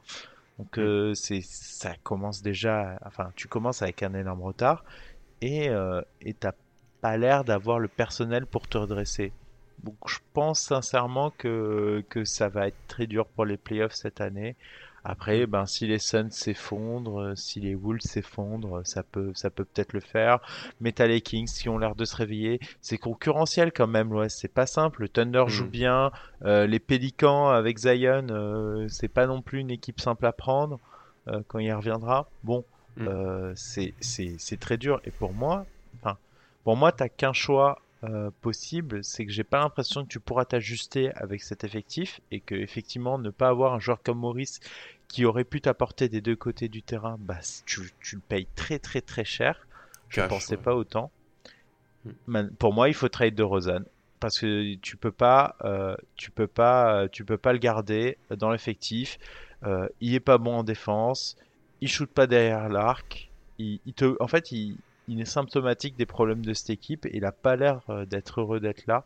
[0.59, 0.81] Donc mm.
[0.81, 4.83] euh, c'est ça commence déjà, enfin tu commences avec un énorme retard
[5.41, 6.53] et euh, et t'as
[7.01, 9.31] pas l'air d'avoir le personnel pour te redresser.
[9.83, 14.21] Donc je pense sincèrement que que ça va être très dur pour les playoffs cette
[14.21, 14.55] année.
[15.05, 19.65] Après, ben, si les Suns s'effondrent, euh, si les Wolves s'effondrent, ça peut, ça peut
[19.65, 20.39] peut-être le faire.
[20.79, 22.59] Mais t'as les Kings qui ont l'air de se réveiller.
[22.81, 24.29] C'est concurrentiel quand même, ouais.
[24.29, 25.01] C'est pas simple.
[25.01, 25.69] Le Thunder joue mm.
[25.69, 26.11] bien.
[26.43, 30.79] Euh, les Pélicans avec Zion, euh, c'est pas non plus une équipe simple à prendre
[31.47, 32.27] quand il reviendra.
[32.43, 32.65] Bon,
[32.97, 33.53] mm.
[33.55, 34.99] c'est, c'est, c'est très dur.
[35.05, 35.65] Et pour moi,
[36.63, 37.79] pour moi, t'as qu'un choix
[38.41, 42.53] possible, c'est que j'ai pas l'impression que tu pourras t'ajuster avec cet effectif et que
[42.55, 44.59] effectivement ne pas avoir un joueur comme Maurice
[45.07, 48.99] qui aurait pu t'apporter des deux côtés du terrain, bah, tu, le payes très très
[48.99, 49.67] très cher.
[50.09, 51.11] Je ne pensais pas autant.
[52.27, 52.47] Hmm.
[52.59, 53.85] Pour moi, il faut trade de Rosanne
[54.19, 58.51] parce que tu peux pas, euh, tu peux pas, tu peux pas le garder dans
[58.51, 59.19] l'effectif.
[59.65, 61.37] Euh, il est pas bon en défense,
[61.81, 63.29] il shoot pas derrière l'arc.
[63.59, 64.77] Il, te, en fait, il,
[65.07, 68.41] il, est symptomatique des problèmes de cette équipe et il a pas l'air euh, d'être
[68.41, 69.03] heureux d'être là.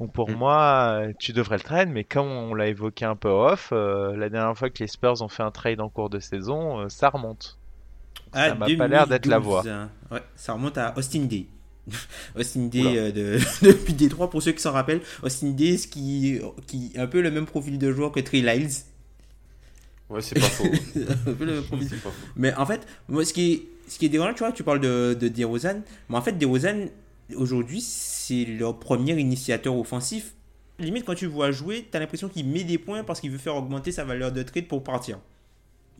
[0.00, 0.34] Donc pour mm.
[0.34, 4.28] moi, tu devrais le trade, mais comme on l'a évoqué un peu off, euh, la
[4.28, 7.10] dernière fois que les Spurs ont fait un trade en cours de saison, euh, ça
[7.10, 7.58] remonte.
[8.32, 9.62] Ah, ça m'a pas l'air d'être la voie.
[10.10, 11.46] Ouais, ça remonte à Austin Day.
[12.36, 15.02] Austin Day euh, de, depuis Détroit, pour ceux qui s'en rappellent.
[15.22, 18.70] Austin Day, ce qui, qui un peu le même profil de joueur que Trey Lyles.
[20.10, 20.64] Ouais, c'est pas faux.
[20.94, 21.60] le.
[21.60, 22.10] Pas.
[22.36, 24.80] Mais en fait, moi, ce qui est, ce qui est dérangeant, tu vois, tu parles
[24.80, 26.86] de, de DeRozan, mais en fait, DeRozan,
[27.36, 30.34] aujourd'hui, c'est leur premier initiateur offensif.
[30.78, 33.38] Limite, quand tu vois jouer, tu as l'impression qu'il met des points parce qu'il veut
[33.38, 35.18] faire augmenter sa valeur de trade pour partir.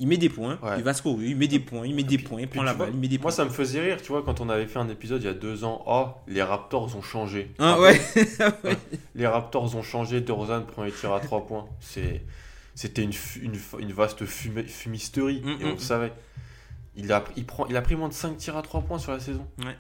[0.01, 2.41] Il met des points, il va scorer, il met des points, il met des points,
[2.41, 3.27] il prend la balle, il met des points.
[3.27, 5.29] Moi, ça me faisait rire, tu vois, quand on avait fait un épisode il y
[5.29, 7.53] a deux ans, oh, les Raptors ont changé.
[7.61, 8.01] Ah, ouais.
[9.15, 11.67] Les Raptors ont changé, DeRozan prend les tirs à trois points.
[12.75, 16.13] C'était une, une, vaste fumisterie, mm, et on mm, le savait.
[16.97, 19.13] Il a, il, prend, il a pris moins de 5 tirs à 3 points sur
[19.13, 19.47] la saison.
[19.59, 19.77] Ouais.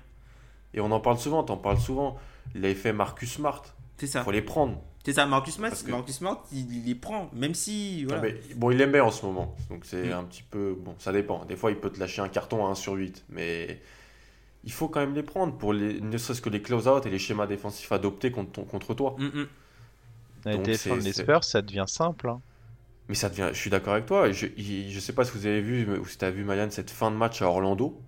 [0.74, 2.18] Et on en parle souvent, t'en parles souvent.
[2.54, 3.62] Il avait fait Marcus Smart.
[3.96, 4.24] C'est ça.
[4.24, 4.80] Faut les prendre.
[5.04, 8.04] C'est ça, Marcus Smart, Marcus Smart il, les prend, même si.
[8.04, 8.32] Voilà.
[8.56, 9.54] bon, il aime en ce moment.
[9.70, 10.12] Donc c'est mm.
[10.12, 10.76] un petit peu.
[10.78, 11.44] Bon, ça dépend.
[11.44, 13.24] Des fois, il peut te lâcher un carton à 1 sur 8.
[13.28, 13.80] Mais
[14.64, 17.18] il faut quand même les prendre pour les, ne serait-ce que les close-out et les
[17.18, 19.14] schémas défensifs adoptés contre, contre toi.
[19.18, 19.46] Mm
[20.46, 20.62] -mm.
[20.62, 22.28] défendre les Spurs, ça devient simple.
[22.28, 22.40] Hein.
[23.08, 23.50] Mais ça devient.
[23.52, 24.30] Je suis d'accord avec toi.
[24.32, 26.90] Je, je sais pas si vous avez vu, ou si tu as vu, Marianne, cette
[26.90, 28.00] fin de match à Orlando.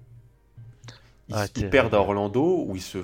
[1.29, 2.99] Ils, ah, perdent à Orlando où ils se.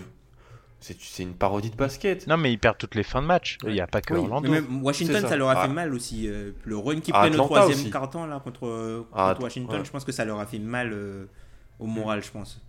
[0.81, 2.27] C'est une parodie de basket.
[2.27, 3.57] Non, mais ils perdent toutes les fins de match.
[3.63, 4.53] Il n'y a pas que Orlando.
[4.83, 5.37] Washington, ça.
[5.37, 5.69] leur a fait ah.
[5.69, 6.27] mal aussi.
[6.27, 10.13] Euh, le run qui prennent le troisième carton là, contre, ah, Washington, je pense que
[10.13, 11.27] ça leur a fait mal euh,
[11.79, 12.61] au moral, je pense.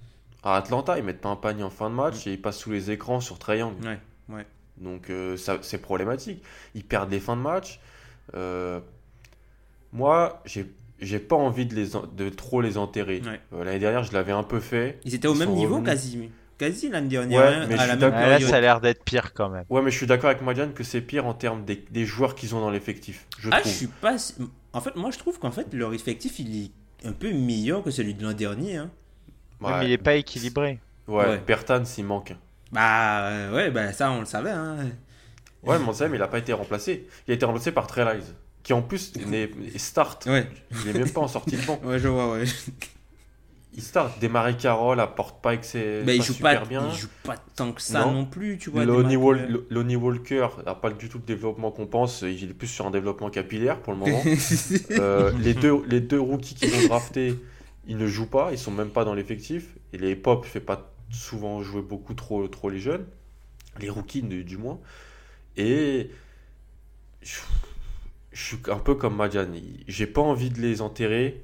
[0.44, 2.30] À Atlanta, ils mettent pas un panier en fin de match mm.
[2.30, 3.82] et ils passent sous les écrans sur triangle.
[3.84, 4.00] Ouais,
[4.30, 4.46] ouais.
[4.78, 6.44] Donc euh, ça, c'est problématique.
[6.76, 7.80] Ils perdent les fins de match.
[8.36, 8.80] Euh,
[9.94, 10.66] moi, j'ai,
[11.00, 13.22] j'ai pas envie de, les, de trop les enterrer.
[13.26, 13.40] Ouais.
[13.54, 15.00] Euh, l'année dernière, je l'avais un peu fait.
[15.06, 15.90] Ils étaient au Ils même niveau revenus.
[15.90, 16.30] quasi.
[16.58, 19.34] Quasi l'année dernière, Ouais, hein, mais à la même là, ça a l'air d'être pire
[19.34, 19.66] quand même.
[19.70, 22.36] Ouais, mais je suis d'accord avec Madiane que c'est pire en termes des, des joueurs
[22.36, 23.26] qu'ils ont dans l'effectif.
[23.40, 23.72] Je Ah, trouve.
[23.72, 24.16] je suis pas.
[24.72, 26.72] En fait, moi, je trouve qu'en fait, leur effectif, il est
[27.08, 28.78] un peu meilleur que celui de l'an dernier.
[28.78, 28.92] Hein.
[29.62, 30.80] Ouais, Ouais, mais il est pas équilibré.
[31.08, 31.38] ouais, Ouais.
[31.46, 32.36] Bertans, il manque.
[32.72, 34.52] Bah, ouais, bah, ça, on le savait.
[34.52, 34.78] Hein.
[35.64, 37.08] Ouais, mais on sait, mais il a pas été remplacé.
[37.28, 40.26] Il a été remplacé par Trelize, qui en plus n'est- start.
[40.26, 40.48] Ouais,
[40.84, 41.80] Il est même pas en sortie de banc.
[41.84, 42.46] ouais, je vois, ouais.
[43.76, 44.20] Il start.
[44.20, 46.88] Démarrer Carroll apporte pas que c'est Mais il joue super pas, bien.
[46.94, 48.26] il joue pas tant que ça non, Non.
[48.26, 48.86] plus, tu vois.
[48.86, 52.22] Lonnie, Wal- Lonnie Walker n'a pas du tout le développement qu'on pense.
[52.22, 54.22] Il est plus sur un développement capillaire pour le moment.
[54.92, 55.32] euh.
[55.40, 57.34] Les, deux, les deux rookies qu'ils ont draftés,
[57.88, 58.50] ils ne jouent pas.
[58.52, 59.70] Ils sont même pas dans l'effectif.
[59.92, 63.06] Et les pop fait pas souvent jouer beaucoup trop, trop les jeunes.
[63.80, 64.80] Les rookies, du, moins.
[65.58, 66.12] Et
[68.34, 69.48] je suis un peu comme Madjan.
[69.88, 71.42] J'ai pas envie de les enterrer.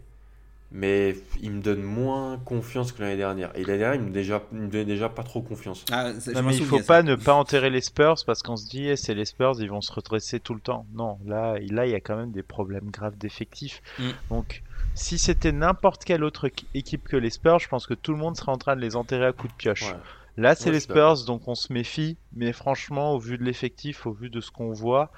[0.72, 3.50] Mais ils me donnent moins confiance que l'année dernière.
[3.56, 5.84] Et l'année dernière, ils me, déjà, ils me donnaient déjà pas trop confiance.
[5.92, 6.84] Ah, ça, Non, mais il faut ça.
[6.84, 9.68] pas ne pas enterrer les Spurs parce qu'on se dit eh, c'est les Spurs, ils
[9.72, 10.86] vont se redresser tout le temps.
[10.94, 13.82] Non, là, là, il y a quand même des problèmes graves d'effectifs.
[13.98, 14.10] Mm.
[14.30, 14.62] Donc,
[14.94, 18.20] si c'était n'importe quelle autre équ- équipe que les Spurs, je pense que tout le
[18.20, 19.92] monde serait en train de les enterrer à coups de pioche.
[19.92, 19.98] Ouais.
[20.38, 20.82] Là, c'est Ouais, les.
[20.82, 22.16] Spurs, donc on se méfie.
[22.36, 25.10] Mais franchement, au vu de l'effectif, au vu de ce qu'on voit,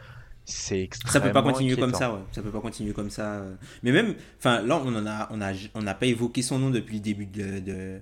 [0.46, 2.20] c'est Ça peut pas continuer comme ça, ouais.
[2.32, 3.36] Ça peut pas continuer comme ça.
[3.36, 3.56] euh.
[3.84, 6.70] Mais même, enfin, là, on en a, on a, on n'a pas évoqué son nom
[6.70, 8.00] depuis le début de, de,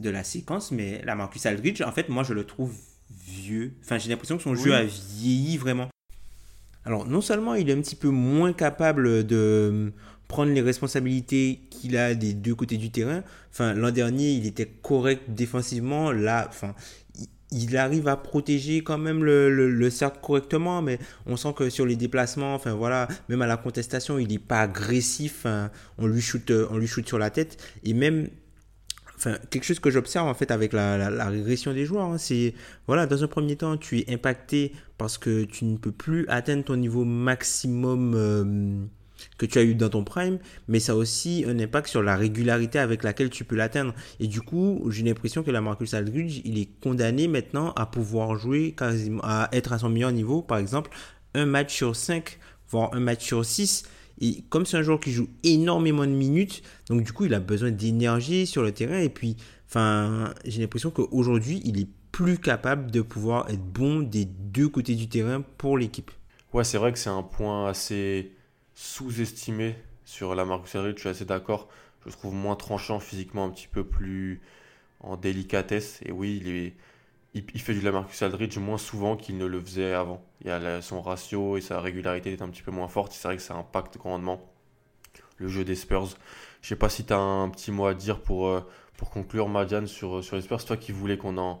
[0.00, 2.74] de la séquence, mais la Marcus Aldridge, en fait, moi, je le trouve
[3.26, 3.74] vieux.
[3.82, 5.88] Enfin, j'ai l'impression que son jeu a vieilli vraiment.
[6.84, 9.92] Alors, non seulement il est un petit peu moins capable de
[10.28, 13.22] prendre les responsabilités qu'il a des deux côtés du terrain.
[13.52, 16.12] Enfin, l'an dernier, il était correct défensivement.
[16.12, 16.74] Là, enfin,
[17.52, 21.70] il- arrive à protéger quand même le, le, le cercle correctement, mais on sent que
[21.70, 25.46] sur les déplacements, enfin voilà, même à la contestation, il n'est pas agressif.
[25.46, 25.70] hein.
[25.98, 28.28] on lui shoot, euh, on lui shoot sur la tête et même.
[29.16, 32.52] Enfin, quelque chose que j'observe en fait avec la régression des joueurs, hein, c'est
[32.88, 36.64] voilà, dans un premier temps, tu es impacté parce que tu ne peux plus atteindre
[36.64, 38.84] ton niveau maximum euh,
[39.38, 42.16] que tu as eu dans ton prime, mais ça a aussi un impact sur la
[42.16, 43.94] régularité avec laquelle tu peux l'atteindre.
[44.20, 48.36] Et du coup, j'ai l'impression que la Marcus Aldridge, il est condamné maintenant à pouvoir
[48.36, 50.90] jouer quasiment, à être à son meilleur niveau, par exemple,
[51.34, 53.84] un match sur 5, voire un match sur 6.
[54.20, 57.40] Et comme c'est un joueur qui joue énormément de minutes, donc du coup, il a
[57.40, 58.98] besoin d'énergie sur le terrain.
[58.98, 64.24] Et puis, enfin, j'ai l'impression qu'aujourd'hui, il est plus capable de pouvoir être bon des
[64.24, 66.12] deux côtés du terrain pour l'équipe.
[66.52, 68.30] Ouais, c'est vrai que c'est un point assez
[68.74, 71.68] sous-estimé sur la Marcus Aldridge, je suis assez d'accord.
[72.02, 74.40] Je le trouve moins tranchant physiquement, un petit peu plus
[75.00, 76.00] en délicatesse.
[76.04, 76.74] Et oui, il, est,
[77.34, 80.24] il, il fait du Lamarcus Aldridge moins souvent qu'il ne le faisait avant.
[80.42, 83.12] Il y a la- son ratio et sa régularité est un petit peu moins forte.
[83.12, 84.40] C'est vrai que ça impacte grandement
[85.38, 86.08] le jeu des Spurs.
[86.62, 88.60] Je sais pas si tu as un petit mot à dire pour, euh,
[88.96, 90.64] pour conclure, Madiane, sur, sur les Spurs.
[90.64, 91.60] Toi qui voulais qu'on en,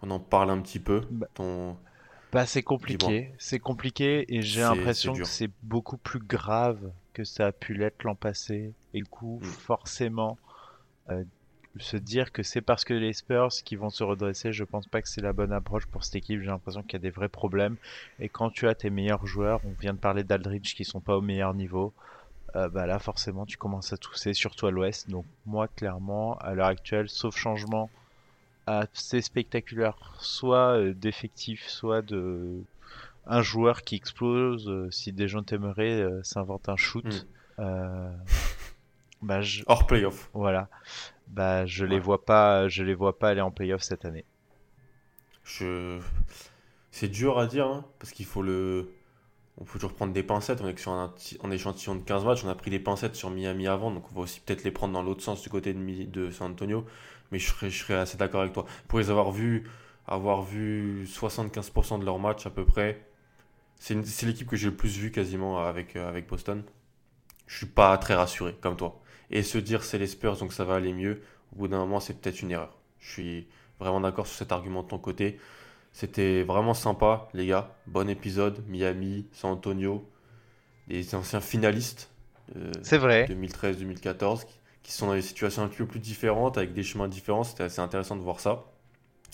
[0.00, 1.02] qu'on en parle un petit peu.
[1.10, 1.76] Bah, Ton...
[2.32, 7.46] Bah, c'est compliqué, c'est compliqué et j'ai l'impression que c'est beaucoup plus grave que ça
[7.48, 8.72] a pu l'être l'an passé.
[8.94, 9.44] Et le coup, Mm.
[9.44, 10.38] forcément,
[11.10, 11.24] euh,
[11.78, 15.00] se dire que c'est parce que les Spurs qui vont se redresser, je pense pas
[15.02, 16.40] que c'est la bonne approche pour cette équipe.
[16.40, 17.76] J'ai l'impression qu'il y a des vrais problèmes.
[18.18, 21.16] Et quand tu as tes meilleurs joueurs, on vient de parler d'Aldridge qui sont pas
[21.16, 21.92] au meilleur niveau,
[22.56, 25.08] euh, bah là forcément tu commences à tousser, surtout à l'ouest.
[25.08, 27.88] Donc moi clairement, à l'heure actuelle, sauf changement
[28.66, 32.62] assez spectaculaire, soit euh, d'effectifs, soit de
[33.26, 37.04] un joueur qui explose, euh, si des gens t'aimeraient euh, s'invente un shoot.
[37.58, 37.62] Mm.
[37.62, 38.10] euh,
[39.22, 40.30] bah je, Hors playoff.
[40.32, 40.68] voilà.
[41.28, 44.24] Bah je les vois pas, je les vois pas aller en playoff cette année.
[45.44, 46.00] Je...
[46.90, 48.90] C'est dur à dire, hein, parce qu'il faut le...
[49.58, 52.24] On peut toujours prendre des pincettes, on est sur un, ti- un échantillon de 15
[52.24, 54.70] matchs, on a pris des pincettes sur Miami avant, donc on va aussi peut-être les
[54.70, 56.86] prendre dans l'autre sens du côté de San Antonio,
[57.30, 58.66] mais je serais, je serais assez d'accord avec toi.
[58.88, 59.68] Pour les avoir vus,
[60.06, 63.06] avoir vu 75% de leurs matchs à peu près,
[63.76, 66.62] c'est l'équipe que j'ai le plus vu quasiment avec, euh, avec Boston.
[67.46, 69.00] Je suis pas très rassuré, comme toi.
[69.30, 71.22] Et se dire c'est les Spurs, donc ça va aller mieux,
[71.52, 72.76] au bout d'un moment, c'est peut-être une erreur.
[72.98, 75.38] Je suis vraiment d'accord sur cet argument de ton côté.
[75.92, 77.74] C'était vraiment sympa, les gars.
[77.86, 78.62] Bon épisode.
[78.68, 80.08] Miami, San Antonio,
[80.88, 82.10] les anciens finalistes
[82.54, 83.24] de C'est vrai.
[83.26, 84.46] 2013-2014
[84.82, 87.44] qui, sont dans des situations un petit peu plus différentes, avec des chemins différents.
[87.44, 88.64] C'était assez intéressant de voir ça.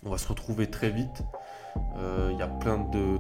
[0.05, 1.23] On va se retrouver très vite.
[1.99, 3.19] Euh, Il y a plein de,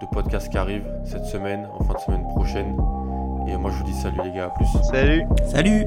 [0.00, 2.76] de podcasts qui arrivent cette semaine, en fin de semaine prochaine.
[3.48, 4.46] Et moi, je vous dis salut, les gars.
[4.46, 4.66] À plus.
[4.90, 5.86] Salut Salut